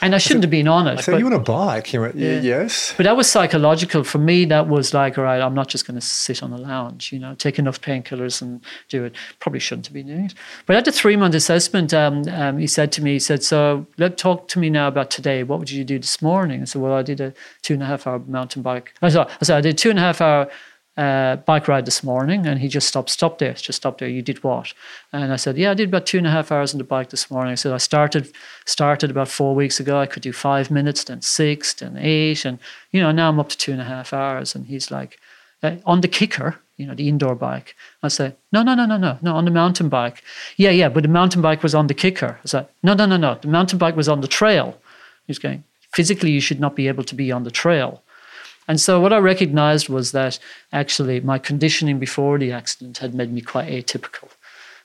[0.00, 0.98] And I shouldn't I said, have been on it.
[0.98, 2.40] I said, "You on a bike?" You went, yeah.
[2.40, 4.46] "Yes." But that was psychological for me.
[4.46, 7.12] That was like, all right, I'm not just going to sit on the lounge.
[7.12, 9.14] You know, take enough painkillers and do it.
[9.38, 10.34] Probably shouldn't have been doing it.
[10.66, 13.86] But at the three month assessment, um, um, he said to me, he said, "So
[13.98, 15.42] let talk to me now about today.
[15.44, 17.86] What would you do this morning?" I said, "Well, I did a two and a
[17.86, 18.94] half hour mountain bike.
[19.02, 20.48] I said, I said I did two and a half hour."
[20.96, 24.08] Uh, bike ride this morning and he just stopped stop there just stop there.
[24.08, 24.74] You did what?
[25.12, 27.08] And i said yeah i did about two and a half hours on the bike
[27.08, 27.52] this morning.
[27.52, 28.30] I said i started
[28.66, 29.98] started about four weeks ago.
[29.98, 32.58] I could do five minutes then six then eight and
[32.90, 34.54] you know now i'm up to two and a half hours.
[34.54, 35.18] And he's like
[35.62, 37.74] uh, on the kicker you know the indoor bike.
[38.02, 40.22] I say no no no no no no on the mountain bike.
[40.58, 42.38] Yeah yeah but the mountain bike was on the kicker.
[42.44, 44.78] I said no no no no the mountain bike was on the trail.
[45.26, 48.02] He's going physically you should not be able to be on the trail
[48.68, 50.38] and so what I recognized was that
[50.72, 54.28] actually my conditioning before the accident had made me quite atypical.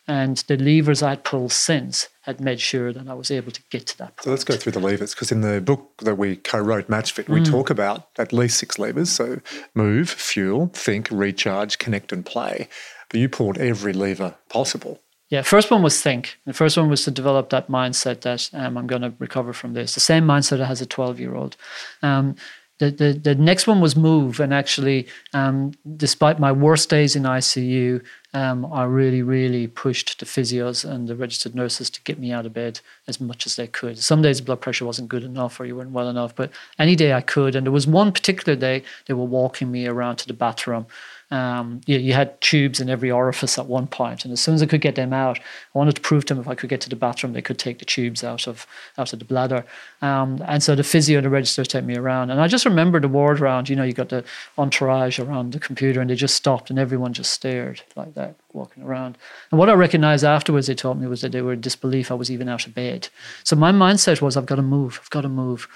[0.10, 3.88] And the levers I'd pulled since had made sure that I was able to get
[3.88, 4.24] to that point.
[4.24, 7.42] So let's go through the levers because in the book that we co-wrote, Matchfit, we
[7.42, 7.46] mm.
[7.46, 9.10] talk about at least six levers.
[9.12, 9.42] So
[9.76, 12.70] move, fuel, think, recharge, connect, and play.
[13.10, 15.02] But you pulled every lever possible.
[15.30, 16.40] Yeah, first one was think.
[16.46, 19.74] The first one was to develop that mindset that um, I'm going to recover from
[19.74, 19.94] this.
[19.94, 21.58] The same mindset that has a 12 year old.
[22.02, 22.38] Um,
[22.80, 24.40] the, the, the next one was move.
[24.40, 30.26] And actually, um, despite my worst days in ICU, um, I really, really pushed the
[30.26, 33.68] physios and the registered nurses to get me out of bed as much as they
[33.68, 33.98] could.
[33.98, 37.14] Some days blood pressure wasn't good enough or you weren't well enough, but any day
[37.14, 37.56] I could.
[37.56, 40.86] And there was one particular day they were walking me around to the bathroom
[41.30, 44.64] um, you, you, had tubes in every orifice at one point, and as soon as
[44.64, 46.80] I could get them out, I wanted to prove to them if I could get
[46.82, 48.66] to the bathroom, they could take the tubes out of
[48.98, 49.66] out of the bladder.
[50.02, 53.02] Um, and so the physio and the registers take me around, and I just remember
[53.02, 53.68] the ward round.
[53.68, 54.24] You know, you got the
[54.58, 58.84] entourage around the computer, and they just stopped, and everyone just stared like that, walking
[58.84, 59.18] around.
[59.52, 62.16] And what I recognized afterwards, they told me, was that they were in disbelief I
[62.16, 63.10] was even out of bed.
[63.44, 65.68] So my mindset was, I've got to move, I've got to move.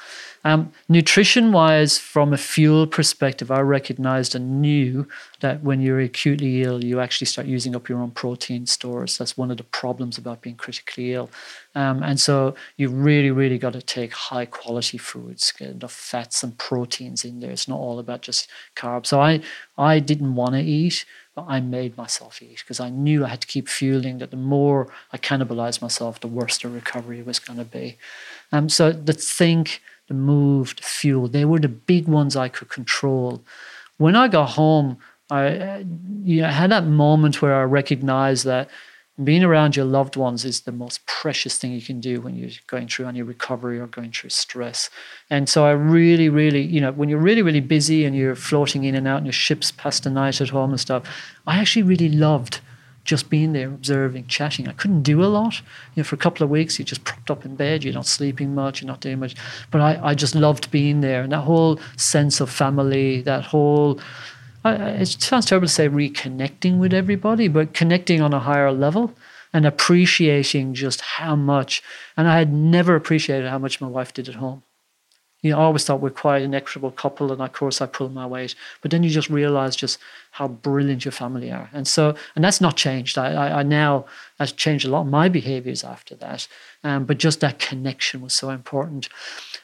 [0.43, 5.07] Um, nutrition wise, from a fuel perspective, I recognized and knew
[5.41, 9.17] that when you're acutely ill, you actually start using up your own protein stores.
[9.17, 11.29] That's one of the problems about being critically ill.
[11.73, 16.43] Um, and so you really, really got to take high quality foods, get enough fats
[16.43, 17.51] and proteins in there.
[17.51, 19.07] It's not all about just carbs.
[19.07, 19.41] So I,
[19.77, 23.41] I didn't want to eat, but I made myself eat because I knew I had
[23.41, 27.59] to keep fueling that the more I cannibalized myself, the worse the recovery was going
[27.59, 27.97] to be.
[28.51, 32.67] Um, so the think, the move, the fuel, they were the big ones I could
[32.67, 33.41] control.
[33.97, 34.97] When I got home,
[35.29, 35.85] I
[36.23, 38.69] you know, had that moment where I recognized that
[39.23, 42.49] being around your loved ones is the most precious thing you can do when you're
[42.67, 44.89] going through any recovery or going through stress.
[45.29, 48.83] And so I really, really, you know, when you're really, really busy and you're floating
[48.83, 51.03] in and out and your ships past the night at home and stuff,
[51.45, 52.61] I actually really loved
[53.03, 54.67] just being there, observing, chatting.
[54.67, 55.59] I couldn't do a lot.
[55.95, 57.83] You know, for a couple of weeks, you're just propped up in bed.
[57.83, 58.81] You're not sleeping much.
[58.81, 59.35] You're not doing much.
[59.71, 63.99] But I, I just loved being there, and that whole sense of family, that whole.
[64.63, 69.13] It sounds terrible to say reconnecting with everybody, but connecting on a higher level
[69.53, 71.81] and appreciating just how much.
[72.15, 74.63] And I had never appreciated how much my wife did at home
[75.41, 78.09] you know, I always thought we're quite an equitable couple, and of course I pull
[78.09, 78.55] my weight.
[78.81, 79.97] But then you just realize just
[80.31, 83.17] how brilliant your family are, and so and that's not changed.
[83.17, 84.05] I, I, I now
[84.39, 86.47] has changed a lot of my behaviors after that,
[86.83, 89.09] um, but just that connection was so important.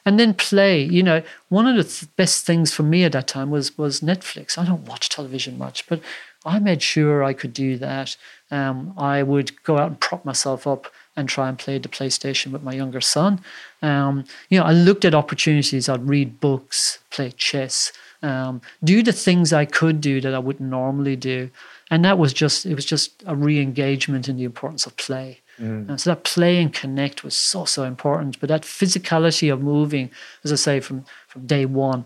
[0.06, 0.82] And then play.
[0.82, 4.02] You know, one of the th- best things for me at that time was was
[4.02, 4.58] Netflix.
[4.58, 6.02] I don't watch television much, but
[6.46, 8.16] I made sure I could do that.
[8.50, 12.52] Um, I would go out and prop myself up and try and play the PlayStation
[12.52, 13.42] with my younger son.
[13.82, 15.90] Um, you know, I looked at opportunities.
[15.90, 20.70] I'd read books, play chess, um, do the things I could do that I wouldn't
[20.70, 21.50] normally do,
[21.92, 25.42] and that was just it was just a re-engagement in the importance of play.
[25.60, 25.90] Mm.
[25.90, 28.40] And so that play and connect was so so important.
[28.40, 30.12] But that physicality of moving,
[30.44, 32.06] as I say, from from day one,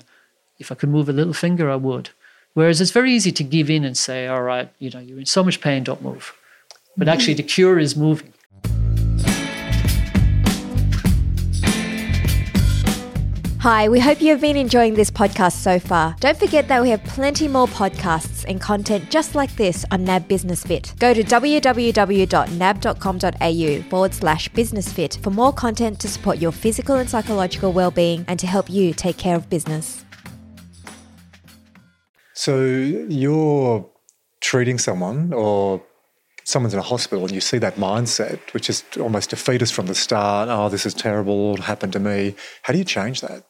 [0.57, 2.09] if I could move a little finger, I would.
[2.53, 5.25] Whereas it's very easy to give in and say, all right, you know, you're in
[5.25, 6.33] so much pain, don't move.
[6.97, 8.33] But actually, the cure is moving.
[13.61, 16.15] Hi, we hope you have been enjoying this podcast so far.
[16.19, 20.27] Don't forget that we have plenty more podcasts and content just like this on NAB
[20.27, 20.95] Business Fit.
[20.97, 22.29] Go to www.nab.com.au
[23.87, 28.39] forward slash business fit for more content to support your physical and psychological well-being and
[28.39, 30.03] to help you take care of business.
[32.33, 33.87] So you're
[34.39, 35.83] treating someone or
[36.45, 39.93] someone's in a hospital and you see that mindset, which is almost defeatist from the
[39.93, 40.49] start.
[40.49, 41.53] Oh, this is terrible.
[41.53, 42.33] It happened to me.
[42.63, 43.43] How do you change that?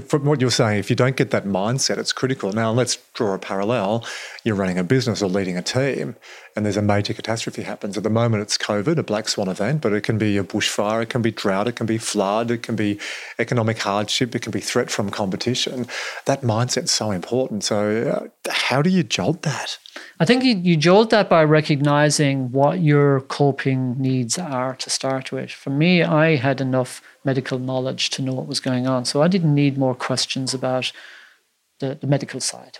[0.00, 2.52] From what you're saying, if you don't get that mindset, it's critical.
[2.52, 4.04] Now, let's draw a parallel.
[4.44, 6.16] You're running a business or leading a team,
[6.56, 7.98] and there's a major catastrophe happens.
[7.98, 11.02] At the moment, it's COVID, a black swan event, but it can be a bushfire,
[11.02, 12.98] it can be drought, it can be flood, it can be
[13.38, 15.86] economic hardship, it can be threat from competition.
[16.24, 17.62] That mindset's so important.
[17.62, 19.78] So, uh, how do you jolt that?
[20.18, 25.30] I think you, you jolt that by recognizing what your coping needs are to start
[25.30, 25.50] with.
[25.50, 29.04] For me, I had enough medical knowledge to know what was going on.
[29.04, 30.90] So I didn't need more questions about
[31.80, 32.78] the, the medical side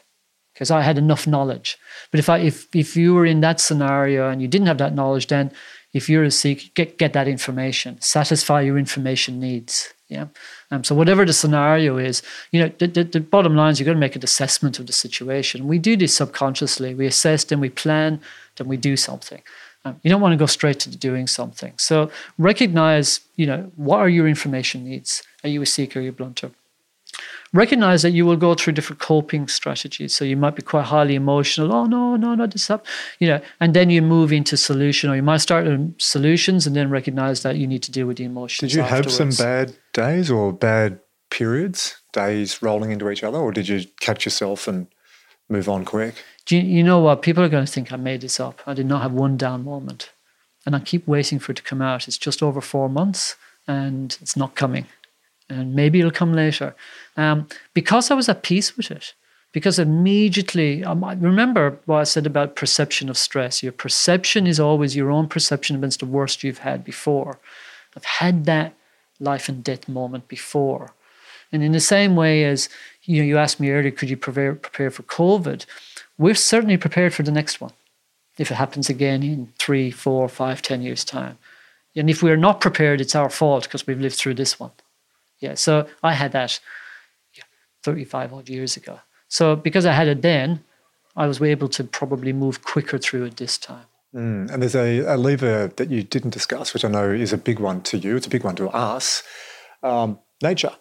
[0.57, 1.77] because I had enough knowledge.
[2.11, 4.95] But if I if if you were in that scenario and you didn't have that
[4.95, 5.53] knowledge, then
[5.92, 9.92] if you're a seeker, get get that information, satisfy your information needs.
[10.09, 10.29] Yeah.
[10.71, 13.87] Um, so whatever the scenario is, you know, the, the, the bottom line is you've
[13.87, 15.66] got to make an assessment of the situation.
[15.66, 16.95] We do this subconsciously.
[16.95, 18.21] We assess, then we plan,
[18.55, 19.42] then we do something.
[19.85, 21.73] Um, you don't want to go straight to doing something.
[21.77, 25.25] So recognize, you know, what are your information needs?
[25.42, 25.99] Are you a seeker?
[25.99, 26.53] Are you a blunter?
[27.52, 30.14] Recognize that you will go through different coping strategies.
[30.14, 31.72] So you might be quite highly emotional.
[31.72, 32.87] Oh no, no, no, this up,
[33.18, 36.74] you know, and then you move into solution, or you might start with solutions and
[36.74, 38.71] then recognize that you need to deal with the emotions.
[38.71, 39.18] Did you afterwards.
[39.18, 41.00] have some bad days or bad
[41.31, 44.88] periods, days rolling into each other, or did you catch yourself and
[45.48, 46.14] move on quick?
[46.46, 47.23] Do you, you know what?
[47.23, 48.62] People are going to think I made this up.
[48.66, 50.10] I did not have one down moment.
[50.64, 52.08] And I keep waiting for it to come out.
[52.08, 53.37] It's just over four months
[53.68, 54.87] and it's not coming.
[55.49, 56.75] And maybe it'll come later.
[57.17, 59.15] Um, because I was at peace with it,
[59.53, 63.63] because immediately, um, remember what I said about perception of stress.
[63.63, 67.38] Your perception is always your own perception against the worst you've had before.
[67.97, 68.75] I've had that
[69.19, 70.92] life and death moment before.
[71.53, 72.69] And in the same way as
[73.05, 75.65] you know, you asked me earlier, could you prepare, prepare for COVID?
[76.19, 77.73] We're certainly prepared for the next one
[78.37, 81.38] if it happens again in three, four, five, ten years' time.
[81.94, 84.73] And if we're not prepared, it's our fault because we've lived through this one.
[85.40, 86.60] Yeah, so I had that
[87.82, 89.00] 35 odd years ago.
[89.28, 90.64] So because I had it then,
[91.14, 93.87] I was able to probably move quicker through it this time.
[94.14, 97.38] Mm, and there's a, a, lever that you didn't discuss, which I know is a
[97.38, 98.16] big one to you.
[98.16, 99.22] It's a big one to us.
[99.82, 100.72] Um, nature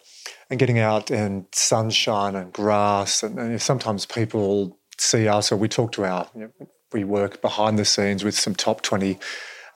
[0.50, 3.22] and getting out and sunshine and grass.
[3.22, 7.42] And, and, sometimes people see us or we talk to our, you know, we work
[7.42, 9.18] behind the scenes with some top 20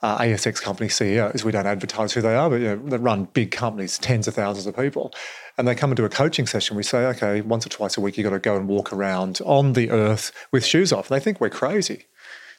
[0.01, 1.43] uh, ASX company CEOs.
[1.43, 4.33] We don't advertise who they are, but you know, they run big companies, tens of
[4.33, 5.13] thousands of people.
[5.57, 6.75] And they come into a coaching session.
[6.75, 9.39] We say, okay, once or twice a week, you've got to go and walk around
[9.45, 11.11] on the earth with shoes off.
[11.11, 12.05] And They think we're crazy.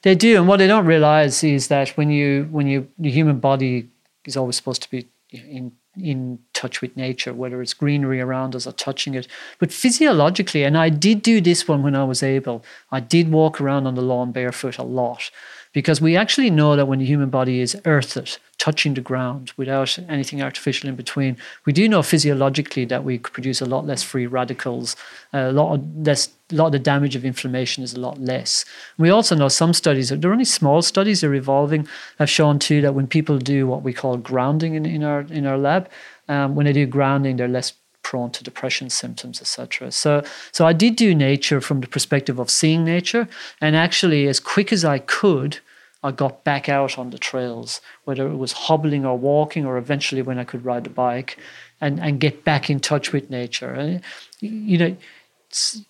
[0.02, 3.38] They do, and what they don't realize is that when you when you the human
[3.38, 3.88] body
[4.24, 8.66] is always supposed to be in in touch with nature, whether it's greenery around us
[8.66, 9.28] or touching it.
[9.58, 13.60] But physiologically, and I did do this one when I was able, I did walk
[13.60, 15.30] around on the lawn barefoot a lot
[15.72, 19.98] because we actually know that when the human body is earthed, touching the ground without
[20.08, 24.26] anything artificial in between, we do know physiologically that we produce a lot less free
[24.26, 24.96] radicals,
[25.32, 26.28] a lot less.
[26.50, 28.66] A lot of the damage of inflammation is a lot less.
[28.98, 32.94] We also know some studies, they're only small studies, they're evolving, have shown too that
[32.94, 35.88] when people do what we call grounding in, in our in our lab,
[36.28, 37.72] um, when they do grounding, they're less
[38.02, 39.92] prone to depression symptoms, etc.
[39.92, 43.28] So, so I did do nature from the perspective of seeing nature,
[43.60, 45.60] and actually, as quick as I could,
[46.02, 50.22] I got back out on the trails, whether it was hobbling or walking, or eventually
[50.22, 51.38] when I could ride the bike,
[51.80, 53.72] and and get back in touch with nature.
[53.72, 54.02] And,
[54.40, 54.96] you know,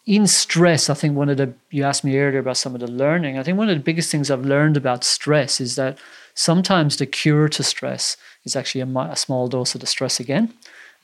[0.07, 2.91] in stress, I think one of the you asked me earlier about some of the
[2.91, 3.39] learning.
[3.39, 5.99] I think one of the biggest things I've learned about stress is that
[6.35, 10.53] sometimes the cure to stress is actually a, a small dose of the stress again.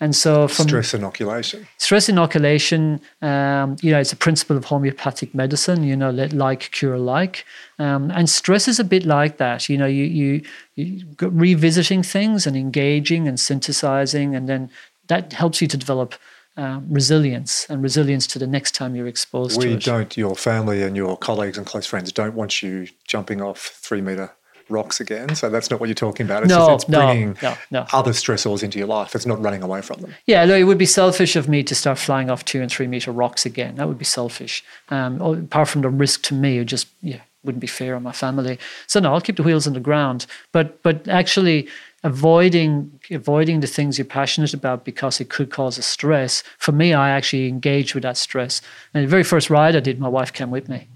[0.01, 5.35] And so, from stress inoculation, stress inoculation, um, you know, it's a principle of homeopathic
[5.35, 5.83] medicine.
[5.83, 7.45] You know, let like cure like,
[7.81, 9.69] um, and stress is a bit like that.
[9.69, 10.43] You know, you you,
[10.77, 14.71] you revisiting things and engaging and synthesizing, and then
[15.09, 16.15] that helps you to develop
[16.57, 19.75] um, resilience and resilience to the next time you're exposed we to it.
[19.75, 23.61] We don't, your family and your colleagues and close friends don't want you jumping off
[23.61, 24.33] three meter
[24.71, 25.35] rocks again.
[25.35, 26.43] So that's not what you're talking about.
[26.43, 29.15] It's no, just, it's bringing no, no, other stressors into your life.
[29.15, 30.15] It's not running away from them.
[30.27, 32.87] Yeah, no, it would be selfish of me to start flying off two and three
[32.87, 33.77] meter rocks again.
[33.77, 34.65] That would be selfish.
[34.91, 38.13] Um, apart from the risk to me, it just yeah wouldn't be fair on my
[38.13, 38.59] family.
[38.87, 40.27] So no, I'll keep the wheels on the ground.
[40.53, 41.69] But but actually
[42.05, 46.43] avoiding avoiding the things you're passionate about because it could cause a stress.
[46.59, 48.61] For me, I actually engaged with that stress.
[48.95, 50.89] And the very first ride I did, my wife came with me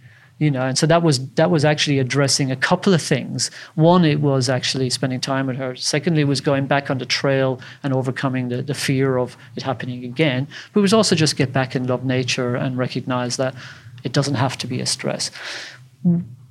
[0.43, 3.51] you know and so that was that was actually addressing a couple of things.
[3.77, 5.77] One it was actually spending time with her.
[5.77, 9.63] Secondly it was going back on the trail and overcoming the, the fear of it
[9.63, 10.49] happening again.
[10.73, 13.55] But it was also just get back and love nature and recognize that
[14.03, 15.31] it doesn't have to be a stress.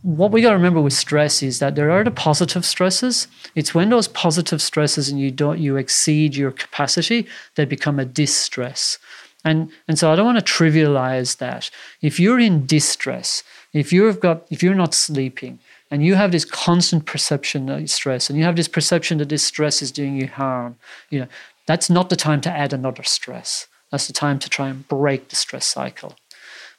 [0.04, 3.28] What we got to remember with stress is that there are the positive stresses.
[3.56, 8.06] It's when those positive stresses and you don't you exceed your capacity they become a
[8.06, 9.00] distress.
[9.44, 11.70] And and so i don't want to trivialize that.
[12.02, 15.60] If you're in distress if you've got, if you're not sleeping
[15.90, 19.44] and you have this constant perception of stress and you have this perception that this
[19.44, 20.78] stress is doing you harm,
[21.10, 21.28] you know,
[21.68, 23.68] that's not the time to add another stress.
[23.92, 26.16] That's the time to try and break the stress cycle.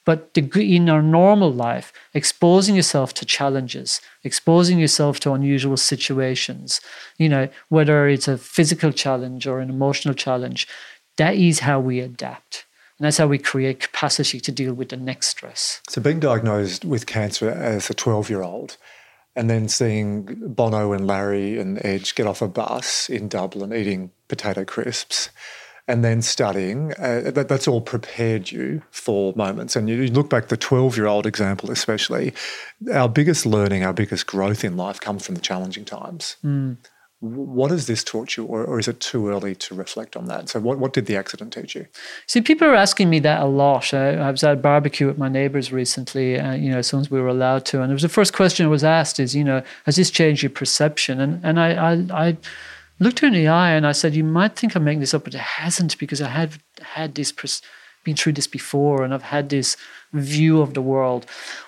[0.05, 0.43] But the,
[0.75, 6.81] in our normal life, exposing yourself to challenges, exposing yourself to unusual situations,
[7.19, 10.67] you know, whether it's a physical challenge or an emotional challenge,
[11.17, 12.65] that is how we adapt.
[13.03, 15.83] And that's how we create capacity to deal with the next stress.
[15.89, 18.77] So, being diagnosed with cancer as a 12 year old,
[19.35, 24.13] and then seeing Bono and Larry and Edge get off a bus in Dublin eating
[24.29, 25.31] potato crisps,
[25.89, 29.75] and then studying, uh, that, that's all prepared you for moments.
[29.75, 32.33] And you, look back, the 12 year old example, especially,
[32.93, 36.37] our biggest learning, our biggest growth in life comes from the challenging times.
[36.45, 36.77] Mm.
[37.23, 40.49] What has this taught you, or, or, is it too early to reflect on that?
[40.49, 41.87] So, what, what did the accident teach you?
[42.27, 43.95] See, people are asking me that a lot.
[43.95, 46.99] I, I was at a barbecue with my neighbors recently, uh, you know, as soon
[46.99, 47.81] as we were allowed to.
[47.81, 50.43] And it was the first question I was asked is, you know, has this changed
[50.43, 51.21] your perception?
[51.21, 52.37] And, and I, I, I
[52.99, 55.23] looked her in the eye and I said, you might think I'm making this up,
[55.23, 57.33] but it hasn't because I had had this,
[58.05, 59.77] been through this before and I've had this
[60.13, 61.27] view of the world.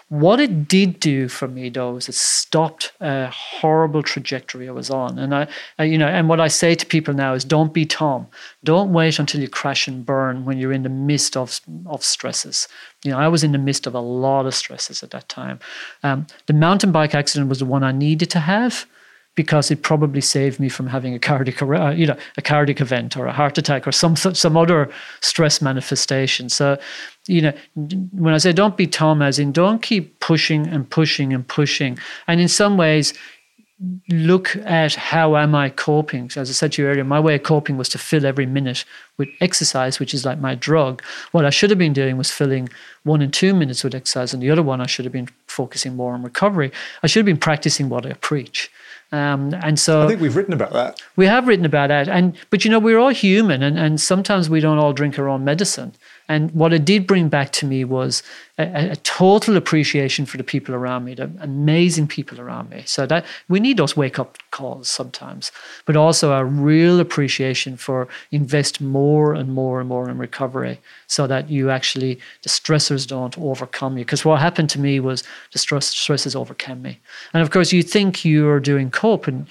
[0.09, 4.91] What it did do for me, though, is it stopped a horrible trajectory I was
[4.91, 5.18] on.
[5.18, 7.87] And I, I, you know, and what I say to people now is, don't be
[7.87, 8.26] Tom.
[8.62, 12.68] Don't wait until you crash and burn when you're in the midst of of stresses.
[13.03, 15.59] You know, I was in the midst of a lot of stresses at that time.
[16.03, 18.87] Um, the mountain bike accident was the one I needed to have
[19.35, 23.16] because it probably saved me from having a cardiac, uh, you know, a cardiac event
[23.16, 26.49] or a heart attack or some some other stress manifestation.
[26.49, 26.78] So,
[27.26, 27.53] you know,
[28.12, 31.99] when I say don't be Tom, as in don't keep pushing and pushing and pushing,
[32.26, 33.12] and in some ways,
[34.09, 36.30] look at how am I coping.
[36.37, 38.85] As I said to you earlier, my way of coping was to fill every minute
[39.16, 41.03] with exercise, which is like my drug.
[41.32, 42.68] What I should have been doing was filling
[43.03, 45.97] one and two minutes with exercise, and the other one I should have been focusing
[45.97, 46.70] more on recovery.
[47.03, 48.70] I should have been practicing what I preach.
[49.13, 51.01] Um, and so I think we've written about that.
[51.17, 54.51] We have written about that, and but you know we're all human, and, and sometimes
[54.51, 55.93] we don't all drink our own medicine.
[56.29, 58.22] And what it did bring back to me was
[58.57, 62.83] a, a, total appreciation for the people around me, the amazing people around me.
[62.87, 65.53] So that we need those wake up calls sometimes,
[65.85, 71.27] but also a real appreciation for invest more and more and more in recovery, so
[71.27, 74.05] that you actually the stressors don't overcome you.
[74.05, 77.01] Because what happened to me was the stress overcame me,
[77.35, 79.47] and of course you think you're doing cope and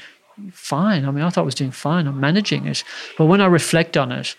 [0.51, 1.05] fine.
[1.05, 2.07] I mean, I thought I was doing fine.
[2.07, 2.83] I'm managing it,
[3.15, 4.35] but when I reflect on it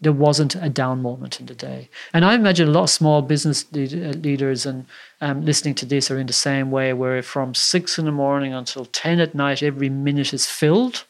[0.00, 1.88] there wasn't a down moment in the day.
[2.12, 4.86] And I imagine a lot of small business uh, leaders and
[5.20, 8.52] um, listening to this are in the same way, where from six in the morning
[8.52, 11.04] until 10 at night, every minute is filled.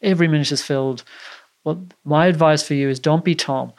[0.00, 1.02] Every minute is filled.
[1.64, 3.72] Well, my advice for you is don't be Tom.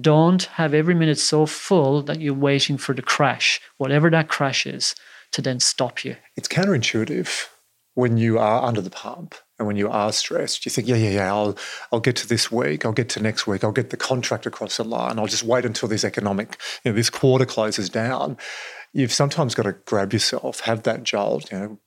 [0.00, 4.66] Don't have every minute so full that you're waiting for the crash, whatever that crash
[4.66, 4.94] is,
[5.32, 6.16] to then stop you.
[6.36, 7.48] It's counterintuitive
[7.94, 11.10] when you are under the pump and when you are stressed, you think, yeah, yeah,
[11.10, 11.56] yeah, I'll,
[11.92, 14.76] I'll get to this week, I'll get to next week, I'll get the contract across
[14.76, 18.36] the line, I'll just wait until this economic, you know, this quarter closes down.
[18.92, 21.78] You've sometimes got to grab yourself, have that jolt, you know,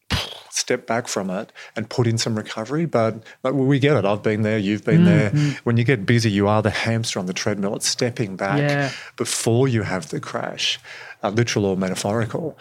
[0.52, 2.86] step back from it and put in some recovery.
[2.86, 4.06] But like, we get it.
[4.06, 4.58] I've been there.
[4.58, 5.38] You've been mm-hmm.
[5.38, 5.60] there.
[5.64, 7.76] When you get busy, you are the hamster on the treadmill.
[7.76, 8.92] It's stepping back yeah.
[9.18, 10.80] before you have the crash,
[11.24, 12.58] uh, literal or metaphorical.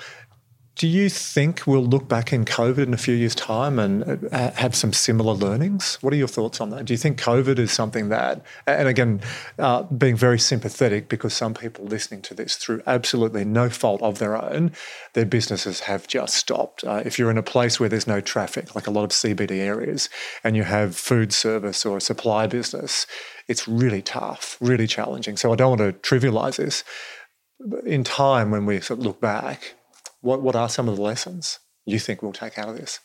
[0.80, 4.50] Do you think we'll look back in COVID in a few years' time and uh,
[4.52, 5.98] have some similar learnings?
[6.00, 6.86] What are your thoughts on that?
[6.86, 9.20] Do you think COVID is something that, and again,
[9.58, 14.20] uh, being very sympathetic because some people listening to this through absolutely no fault of
[14.20, 14.72] their own,
[15.12, 16.82] their businesses have just stopped.
[16.82, 19.58] Uh, if you're in a place where there's no traffic, like a lot of CBD
[19.58, 20.08] areas,
[20.42, 23.06] and you have food service or a supply business,
[23.48, 25.36] it's really tough, really challenging.
[25.36, 26.84] So I don't want to trivialize this.
[27.84, 29.74] In time, when we sort of look back,
[30.20, 33.00] what, what are some of the lessons you think we'll take out of this?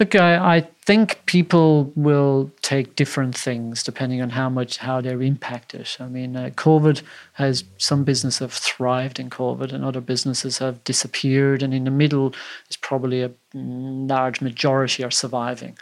[0.00, 5.22] Look, I, I think people will take different things depending on how much how they're
[5.22, 5.88] impacted.
[6.00, 7.02] I mean, uh, COVID
[7.34, 11.62] has some businesses have thrived in COVID, and other businesses have disappeared.
[11.62, 12.34] And in the middle
[12.68, 15.78] is probably a large majority are surviving.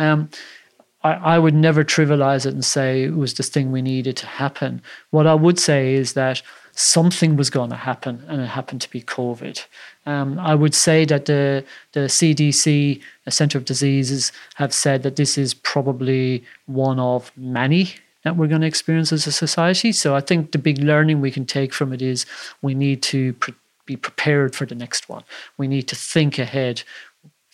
[0.00, 0.28] Um,
[1.04, 4.26] I, I would never trivialize it and say it was the thing we needed to
[4.26, 4.82] happen.
[5.10, 6.42] What I would say is that
[6.74, 9.64] something was going to happen, and it happened to be COVID.
[10.06, 15.16] Um, I would say that the the CDC, the Center of Diseases, have said that
[15.16, 17.94] this is probably one of many
[18.24, 19.90] that we're going to experience as a society.
[19.92, 22.24] So I think the big learning we can take from it is
[22.62, 23.54] we need to pre-
[23.84, 25.24] be prepared for the next one.
[25.58, 26.84] We need to think ahead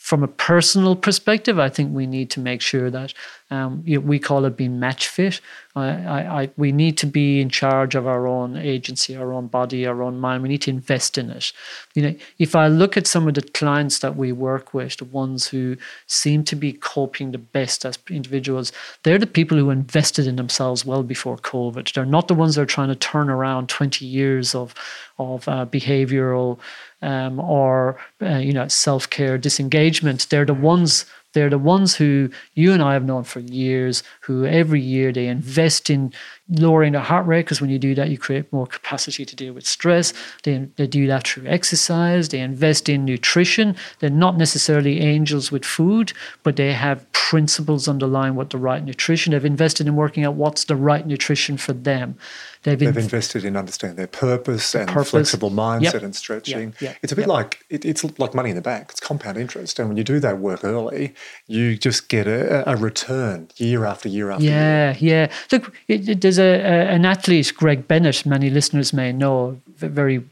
[0.08, 3.12] from a personal perspective, I think we need to make sure that
[3.50, 5.42] um, you know, we call it being match fit.
[5.78, 9.86] I, I, we need to be in charge of our own agency, our own body,
[9.86, 10.42] our own mind.
[10.42, 11.52] We need to invest in it.
[11.94, 15.04] You know, if I look at some of the clients that we work with, the
[15.04, 15.76] ones who
[16.06, 18.72] seem to be coping the best as individuals,
[19.02, 21.92] they're the people who invested in themselves well before COVID.
[21.92, 24.74] They're not the ones that are trying to turn around 20 years of
[25.18, 26.60] of uh, behavioral
[27.02, 30.28] um, or uh, you know self care disengagement.
[30.30, 34.46] They're the ones they're the ones who you and I have known for years, who
[34.46, 36.12] every year they invest in
[36.50, 39.52] lowering the heart rate, because when you do that, you create more capacity to deal
[39.52, 40.14] with stress.
[40.44, 42.30] They, they do that through exercise.
[42.30, 43.76] They invest in nutrition.
[43.98, 49.32] They're not necessarily angels with food, but they have principles underlying what the right nutrition.
[49.32, 52.16] They've invested in working out what's the right nutrition for them.
[52.62, 55.10] They've, They've invested in understanding their purpose and purpose.
[55.10, 56.02] flexible mindset yep.
[56.02, 56.68] and stretching.
[56.80, 56.80] Yep.
[56.80, 56.96] Yep.
[57.02, 58.88] It's a bit like it, it's like money in the bank.
[58.90, 61.14] It's compound interest, and when you do that work early,
[61.46, 65.28] you just get a, a return year after year after yeah, year.
[65.28, 68.26] Yeah, Look, it, it, there's a, a, an athlete, Greg Bennett.
[68.26, 70.24] Many listeners may know, very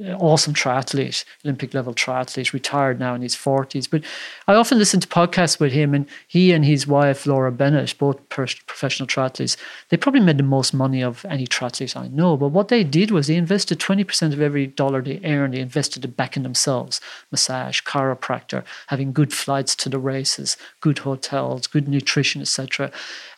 [0.00, 3.88] uh, awesome triathlete, Olympic level triathlete, retired now in his 40s.
[3.88, 4.02] But
[4.48, 8.28] I often listen to podcasts with him, and he and his wife, Laura Bennett, both
[8.28, 9.56] professional triathletes,
[9.88, 12.36] they probably made the most money of any triathlete I know.
[12.36, 16.04] But what they did was they invested 20% of every dollar they earned, they invested
[16.04, 21.86] it back in themselves massage, chiropractor, having good flights to the races, good hotels, good
[21.86, 22.90] nutrition, etc.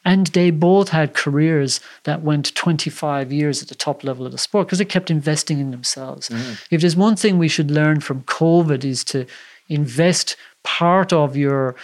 [0.05, 4.39] And they both had careers that went 25 years at the top level of the
[4.39, 6.31] sport because they kept investing in themselves.
[6.31, 6.59] Mm.
[6.71, 9.27] If there's one thing we should learn from COVID is to
[9.69, 11.77] invest part of your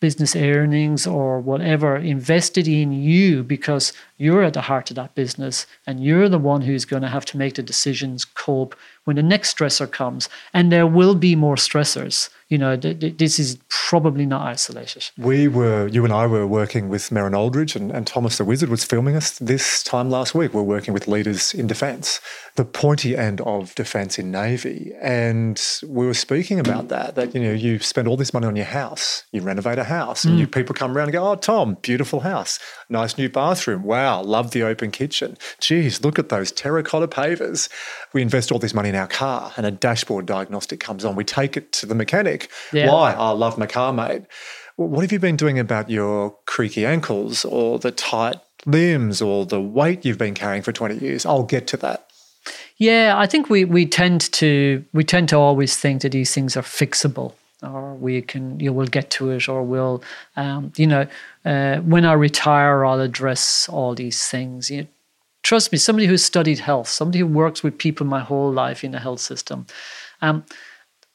[0.00, 5.66] business earnings or whatever invested in you because you're at the heart of that business
[5.86, 9.22] and you're the one who's going to have to make the decisions, cope when the
[9.22, 10.28] next stressor comes.
[10.52, 15.10] And there will be more stressors you know, th- th- this is probably not isolated.
[15.16, 18.68] We were, you and I were working with Merryn Aldridge, and, and Thomas the Wizard
[18.68, 20.52] was filming us this time last week.
[20.52, 22.20] We're working with leaders in defence,
[22.56, 24.92] the pointy end of defence in Navy.
[25.00, 28.56] And we were speaking about that, that, you know, you spend all this money on
[28.56, 30.40] your house, you renovate a house, and mm.
[30.40, 32.58] you people come around and go, oh, Tom, beautiful house,
[32.90, 33.82] nice new bathroom.
[33.82, 35.38] Wow, love the open kitchen.
[35.60, 37.70] Geez, look at those terracotta pavers.
[38.12, 41.16] We invest all this money in our car, and a dashboard diagnostic comes on.
[41.16, 42.90] We take it to the mechanic yeah.
[42.90, 43.14] Why?
[43.14, 44.22] Oh, I love my car, mate.
[44.76, 48.36] What have you been doing about your creaky ankles or the tight
[48.66, 51.24] limbs or the weight you've been carrying for 20 years?
[51.24, 52.10] I'll get to that.
[52.76, 56.56] Yeah, I think we, we tend to we tend to always think that these things
[56.56, 60.02] are fixable or we can you will get to it or we'll
[60.36, 61.06] um, you know
[61.44, 64.70] uh, when I retire I'll address all these things.
[64.70, 64.88] You know,
[65.44, 68.90] trust me, somebody who's studied health, somebody who works with people my whole life in
[68.90, 69.66] the health system.
[70.20, 70.44] Um,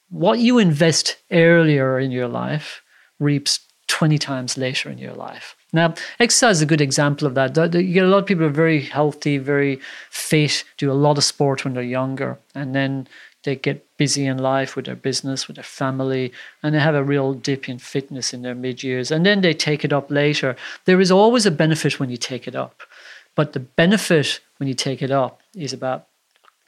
[0.10, 2.82] what you invest earlier in your life
[3.20, 5.56] reaps 20 times later in your life.
[5.74, 7.56] Now, exercise is a good example of that.
[7.74, 11.18] You get a lot of people who are very healthy, very fit, do a lot
[11.18, 13.08] of sport when they're younger, and then
[13.44, 17.04] they get busy in life with their business, with their family, and they have a
[17.04, 20.56] real dip in fitness in their mid years, and then they take it up later.
[20.86, 22.82] There is always a benefit when you take it up,
[23.40, 26.08] but the benefit when you take it up is about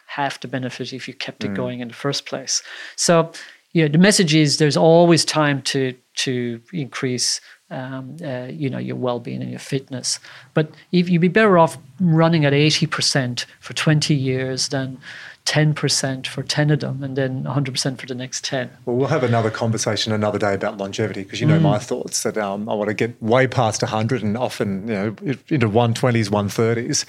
[0.06, 1.56] half the benefit if you kept it mm.
[1.56, 2.64] going in the first place.
[2.96, 3.34] So,
[3.74, 5.94] yeah, the message is there's always time to
[6.24, 10.18] to increase, um, uh, you know, your well-being and your fitness.
[10.54, 14.98] But if you'd be better off running at eighty percent for twenty years than
[15.46, 18.70] 10% for 10 of them and then 100% for the next 10.
[18.86, 21.64] Well, we'll have another conversation another day about longevity because you know mm.
[21.64, 25.16] my thoughts that um, I want to get way past 100 and often you know
[25.50, 27.06] into 120s, 130s.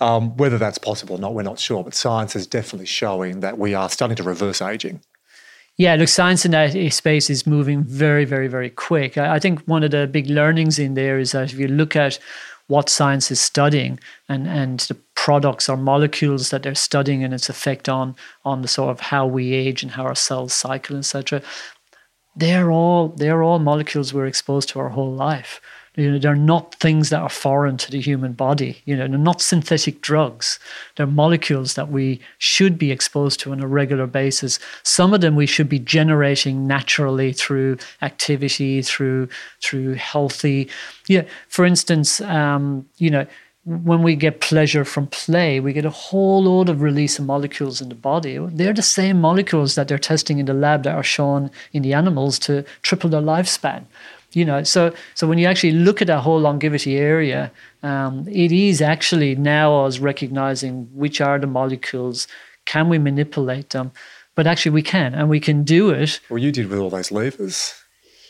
[0.00, 3.58] Um, whether that's possible or not, we're not sure, but science is definitely showing that
[3.58, 5.00] we are starting to reverse aging.
[5.78, 9.18] Yeah, look, science in that space is moving very, very, very quick.
[9.18, 12.18] I think one of the big learnings in there is that if you look at
[12.68, 13.98] what science is studying
[14.28, 18.14] and, and the products or molecules that they're studying and its effect on
[18.44, 21.42] on the sort of how we age and how our cells cycle, etc.
[22.34, 25.60] They're all they're all molecules we're exposed to our whole life.
[25.96, 28.82] You know, they're not things that are foreign to the human body.
[28.84, 30.58] You know, they're not synthetic drugs.
[30.96, 34.58] They're molecules that we should be exposed to on a regular basis.
[34.82, 39.28] Some of them we should be generating naturally through activity, through
[39.62, 40.68] through healthy.
[41.08, 43.26] Yeah, for instance, um, you know,
[43.64, 47.80] when we get pleasure from play, we get a whole load of release of molecules
[47.80, 48.38] in the body.
[48.38, 51.92] They're the same molecules that they're testing in the lab that are shown in the
[51.92, 53.86] animals to triple their lifespan
[54.36, 57.50] you know so so when you actually look at that whole longevity area
[57.82, 62.28] um, it is actually now us recognizing which are the molecules
[62.66, 63.92] can we manipulate them?
[64.34, 66.20] But actually we can and we can do it.
[66.28, 67.74] Well you did with all those levers.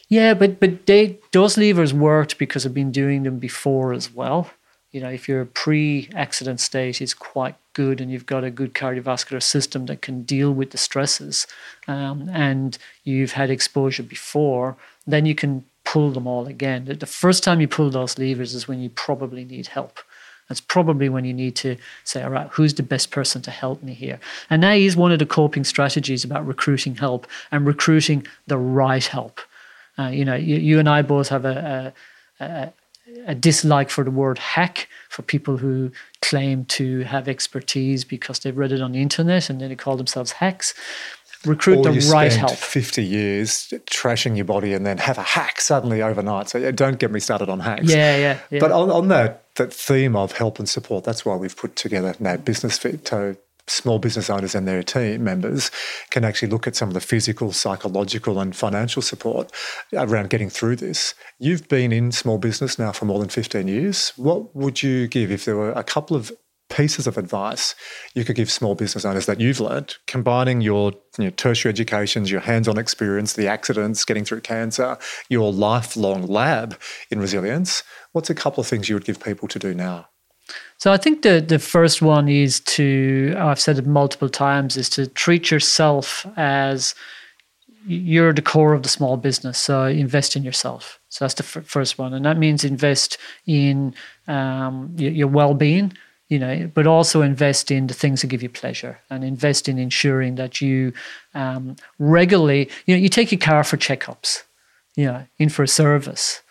[0.09, 4.49] Yeah but but they those levers worked because i've been doing them before as well.
[4.93, 9.43] You know if your pre-accident state is quite good and you've got a good cardiovascular
[9.43, 11.47] system that can deal with the stresses.
[11.89, 14.77] Um, and you've had exposure before
[15.07, 16.84] then you can pull them all again.
[16.84, 20.01] The first time you pull those levers is when you probably need help.
[20.49, 23.82] That's probably when you need to say, all right, who's the best person to help
[23.82, 24.20] me here?
[24.51, 29.05] And that is one of the coping strategies about recruiting help and recruiting the right
[29.05, 29.41] help.
[29.99, 31.95] Uh, you know, you, you, and I both have a,
[32.41, 32.72] a, a,
[33.28, 38.57] a dislike for the word hack for people who claim to have expertise because they've
[38.57, 40.74] read it on the internet and then they call themselves hacks
[41.47, 42.53] recruit or the right help.
[42.53, 46.49] 50 years trashing your body and then have a hack suddenly overnight.
[46.49, 47.84] So yeah, don't get me started on hacks.
[47.84, 48.38] Yeah, yeah.
[48.51, 48.61] yeah.
[48.61, 52.14] But on, on, that, that theme of help and support, that's why we've put together
[52.18, 53.07] NAB Business Fit.
[53.07, 53.36] So
[53.68, 55.70] small business owners and their team members
[56.11, 59.51] can actually look at some of the physical, psychological, and financial support
[59.92, 61.14] around getting through this.
[61.38, 64.12] You've been in small business now for more than 15 years.
[64.16, 66.32] What would you give if there were a couple of
[66.77, 67.74] pieces of advice
[68.14, 70.93] you could give small business owners that you've learned, combining your
[71.37, 74.99] tertiary educations, your hands-on experience, the accidents, getting through cancer,
[75.31, 76.79] your lifelong lab
[77.11, 77.83] in resilience?
[78.12, 80.09] What's a couple of things you would give people to do now?
[80.79, 84.89] So I think the the first one is to I've said it multiple times is
[84.91, 86.95] to treat yourself as
[87.87, 89.59] you're the core of the small business.
[89.59, 91.01] So invest in yourself.
[91.09, 93.95] So that's the f- first one, and that means invest in
[94.29, 95.93] um, your, your well-being.
[96.29, 99.79] You know, but also invest in the things that give you pleasure, and invest in
[99.79, 100.93] ensuring that you
[101.35, 102.68] um, regularly.
[102.87, 104.43] You know, you take your car for checkups.
[104.97, 106.43] You know, in for a service.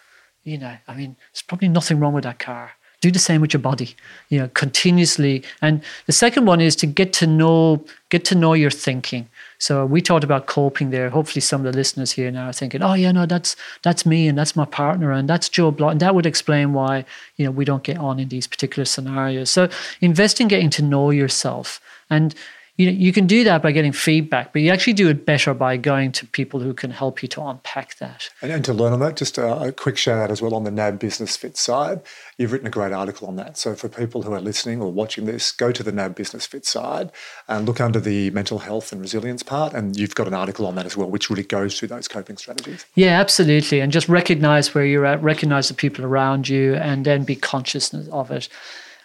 [0.44, 2.74] You know, I mean, there's probably nothing wrong with that car
[3.06, 3.90] do the same with your body
[4.30, 5.44] you know continuously.
[5.62, 9.28] And the second one is to get to know get to know your thinking.
[9.58, 11.10] So we talked about coping there.
[11.10, 14.28] Hopefully some of the listeners here now are thinking oh yeah no that's that's me
[14.28, 15.92] and that's my partner and that's Joe Bloggs.
[15.92, 17.06] And that would explain why
[17.38, 19.50] you know we don't get on in these particular scenarios.
[19.50, 19.70] So
[20.02, 21.80] invest in getting to know yourself.
[22.10, 22.36] And
[22.78, 25.78] you, you can do that by getting feedback, but you actually do it better by
[25.78, 28.30] going to people who can help you to unpack that.
[28.42, 30.66] And, and to learn on that, just a, a, quick shout out as well on
[30.66, 32.02] the NAB Business Fit side.
[32.38, 33.58] You've written a great article on that.
[33.58, 36.66] So for people who are listening or watching this, go to the NAB Business Fit
[36.66, 37.12] side
[37.48, 40.76] and look under the mental health and resilience part, and you've got an article on
[40.76, 42.86] that as well, which really goes through those coping strategies.
[42.96, 43.80] Yeah, absolutely.
[43.80, 47.94] And just recognize where you're at, recognize the people around you, and then be conscious
[47.94, 48.50] of it.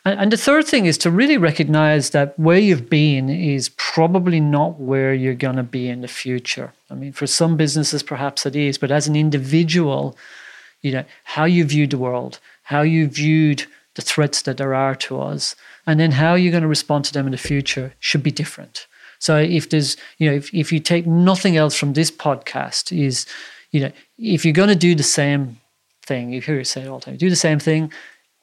[0.05, 4.81] And, the third thing is to really recognize that where you've been is probably not
[4.81, 6.73] where you're going to be in the future.
[6.91, 10.17] I mean, for some businesses, perhaps it is, but as an individual,
[10.81, 14.95] you know, how you viewed the world, how you viewed the threats that there are
[14.95, 15.55] to us,
[15.87, 18.87] and then how you're going to respond to them in the future should be different.
[19.19, 23.27] So if there's, you know, if, if you take nothing else from this podcast, is,
[23.71, 25.61] you know, if you're going to do the same
[26.07, 27.93] thing, you hear it say all the time, do the same thing,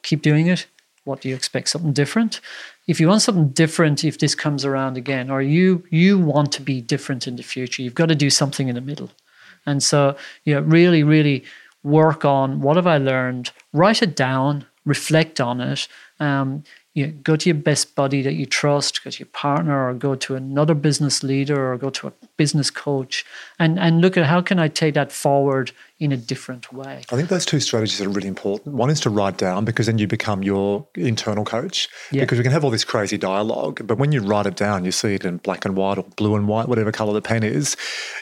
[0.03, 0.68] keep doing it,
[1.08, 1.70] what do you expect?
[1.70, 2.41] Something different?
[2.86, 6.62] If you want something different, if this comes around again, or you you want to
[6.62, 9.10] be different in the future, you've got to do something in the middle.
[9.66, 11.43] And so, you know, really, really
[11.84, 15.88] work on what have I learned, write it down, reflect on it.
[16.20, 19.88] Um, you know, go to your best buddy that you trust, go to your partner,
[19.88, 23.24] or go to another business leader, or go to a business coach,
[23.60, 27.01] and and look at how can I take that forward in a different way.
[27.11, 28.75] I think those two strategies are really important.
[28.75, 31.89] One is to write down because then you become your internal coach.
[32.11, 32.21] Yeah.
[32.21, 34.91] Because we can have all this crazy dialogue, but when you write it down, you
[34.91, 37.75] see it in black and white or blue and white, whatever color the pen is.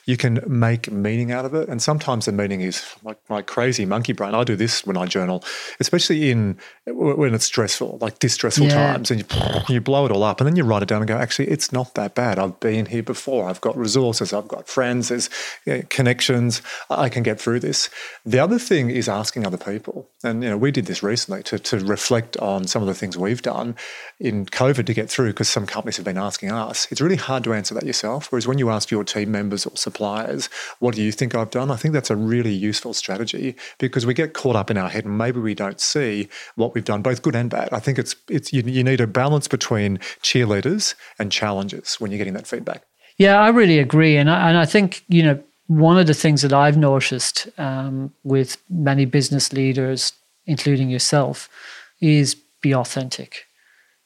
[0.05, 3.85] You can make meaning out of it, and sometimes the meaning is like my crazy
[3.85, 4.33] monkey brain.
[4.33, 5.43] I do this when I journal,
[5.81, 6.57] especially in
[6.87, 8.93] when it's stressful, like distressful yeah.
[8.93, 9.25] times, and you
[9.67, 11.73] you blow it all up, and then you write it down and go, actually, it's
[11.73, 12.39] not that bad.
[12.39, 13.49] I've been here before.
[13.49, 14.31] I've got resources.
[14.31, 15.09] I've got friends.
[15.09, 15.29] There's
[15.65, 16.61] you know, connections.
[16.89, 17.89] I can get through this.
[18.25, 20.09] The other thing is asking other people.
[20.23, 23.17] And you know, we did this recently to, to reflect on some of the things
[23.17, 23.75] we've done
[24.19, 26.87] in COVID to get through because some companies have been asking us.
[26.91, 28.31] It's really hard to answer that yourself.
[28.31, 30.47] Whereas when you ask your team members or suppliers,
[30.79, 31.71] what do you think I've done?
[31.71, 35.05] I think that's a really useful strategy because we get caught up in our head
[35.05, 37.69] and maybe we don't see what we've done, both good and bad.
[37.71, 42.17] I think it's it's you, you need a balance between cheerleaders and challenges when you're
[42.17, 42.83] getting that feedback.
[43.17, 46.41] Yeah, I really agree, and I, and I think you know one of the things
[46.41, 50.13] that I've noticed um, with many business leaders,
[50.45, 51.49] including yourself,
[51.99, 53.45] is be authentic.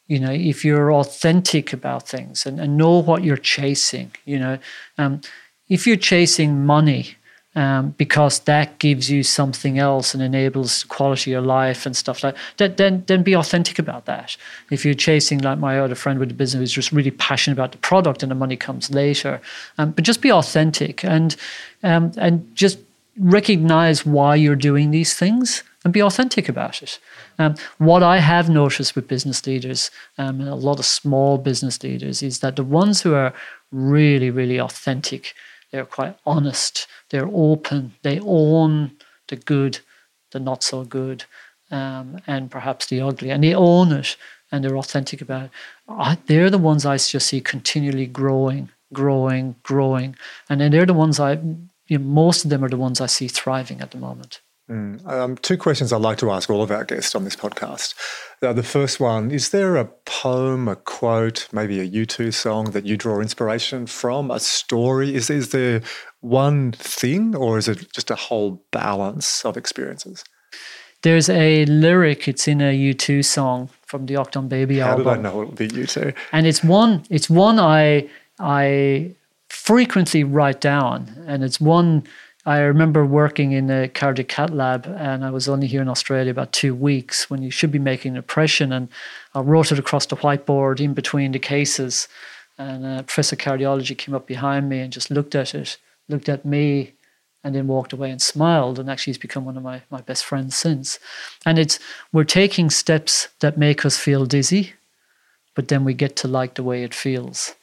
[0.08, 4.58] You know, if you're authentic about things and, and know what you're chasing, you know,
[4.98, 5.22] um,
[5.68, 7.16] if you're chasing money,
[7.56, 12.36] um, because that gives you something else and enables quality of life and stuff like
[12.58, 14.38] that, then then be authentic about that.
[14.70, 17.72] If you're chasing like my other friend with the business who's just really passionate about
[17.72, 19.42] the product and the money comes later,
[19.78, 21.36] um, but just be authentic and
[21.84, 22.80] um, and just
[23.18, 27.00] recognize why you're doing these things and be authentic about it.
[27.38, 31.82] Um, what I have noticed with business leaders um, and a lot of small business
[31.84, 33.34] leaders is that the ones who are
[33.72, 35.34] really, really authentic,
[35.72, 38.92] they're quite honest, they're open, they own
[39.28, 39.80] the good,
[40.32, 41.26] the not so good,
[41.72, 44.16] um, and perhaps the ugly, and they own it
[44.52, 45.52] and they're authentic about it.
[45.88, 50.16] I, they're the ones I just see continually growing, growing, growing,
[50.50, 51.34] and then they're the ones I,
[51.88, 54.42] you know, most of them are the ones I see thriving at the moment.
[54.70, 55.06] Mm.
[55.08, 57.96] Um, two questions I'd like to ask all of our guests on this podcast.
[58.42, 62.86] Uh, the first one is there a poem, a quote, maybe a U2 song that
[62.86, 65.16] you draw inspiration from, a story?
[65.16, 65.82] Is, is there
[66.22, 70.24] one thing or is it just a whole balance of experiences?
[71.02, 75.06] There's a lyric, it's in a U2 song from the Achtung Baby How album.
[75.06, 76.14] How did I know it would be U2?
[76.32, 78.08] And it's one, it's one I,
[78.38, 79.16] I
[79.50, 82.04] frequently write down and it's one
[82.46, 86.32] I remember working in a cardiac cath lab, and I was only here in Australia
[86.32, 88.72] about two weeks when you should be making an impression.
[88.72, 88.88] And
[89.36, 92.08] I wrote it across the whiteboard in between the cases.
[92.58, 95.78] And a professor of cardiology came up behind me and just looked at it,
[96.08, 96.94] looked at me,
[97.44, 98.80] and then walked away and smiled.
[98.80, 100.98] And actually, he's become one of my, my best friends since.
[101.46, 101.78] And it's
[102.14, 104.74] we're taking steps that make us feel dizzy,
[105.56, 107.56] but then we get to like the way it feels.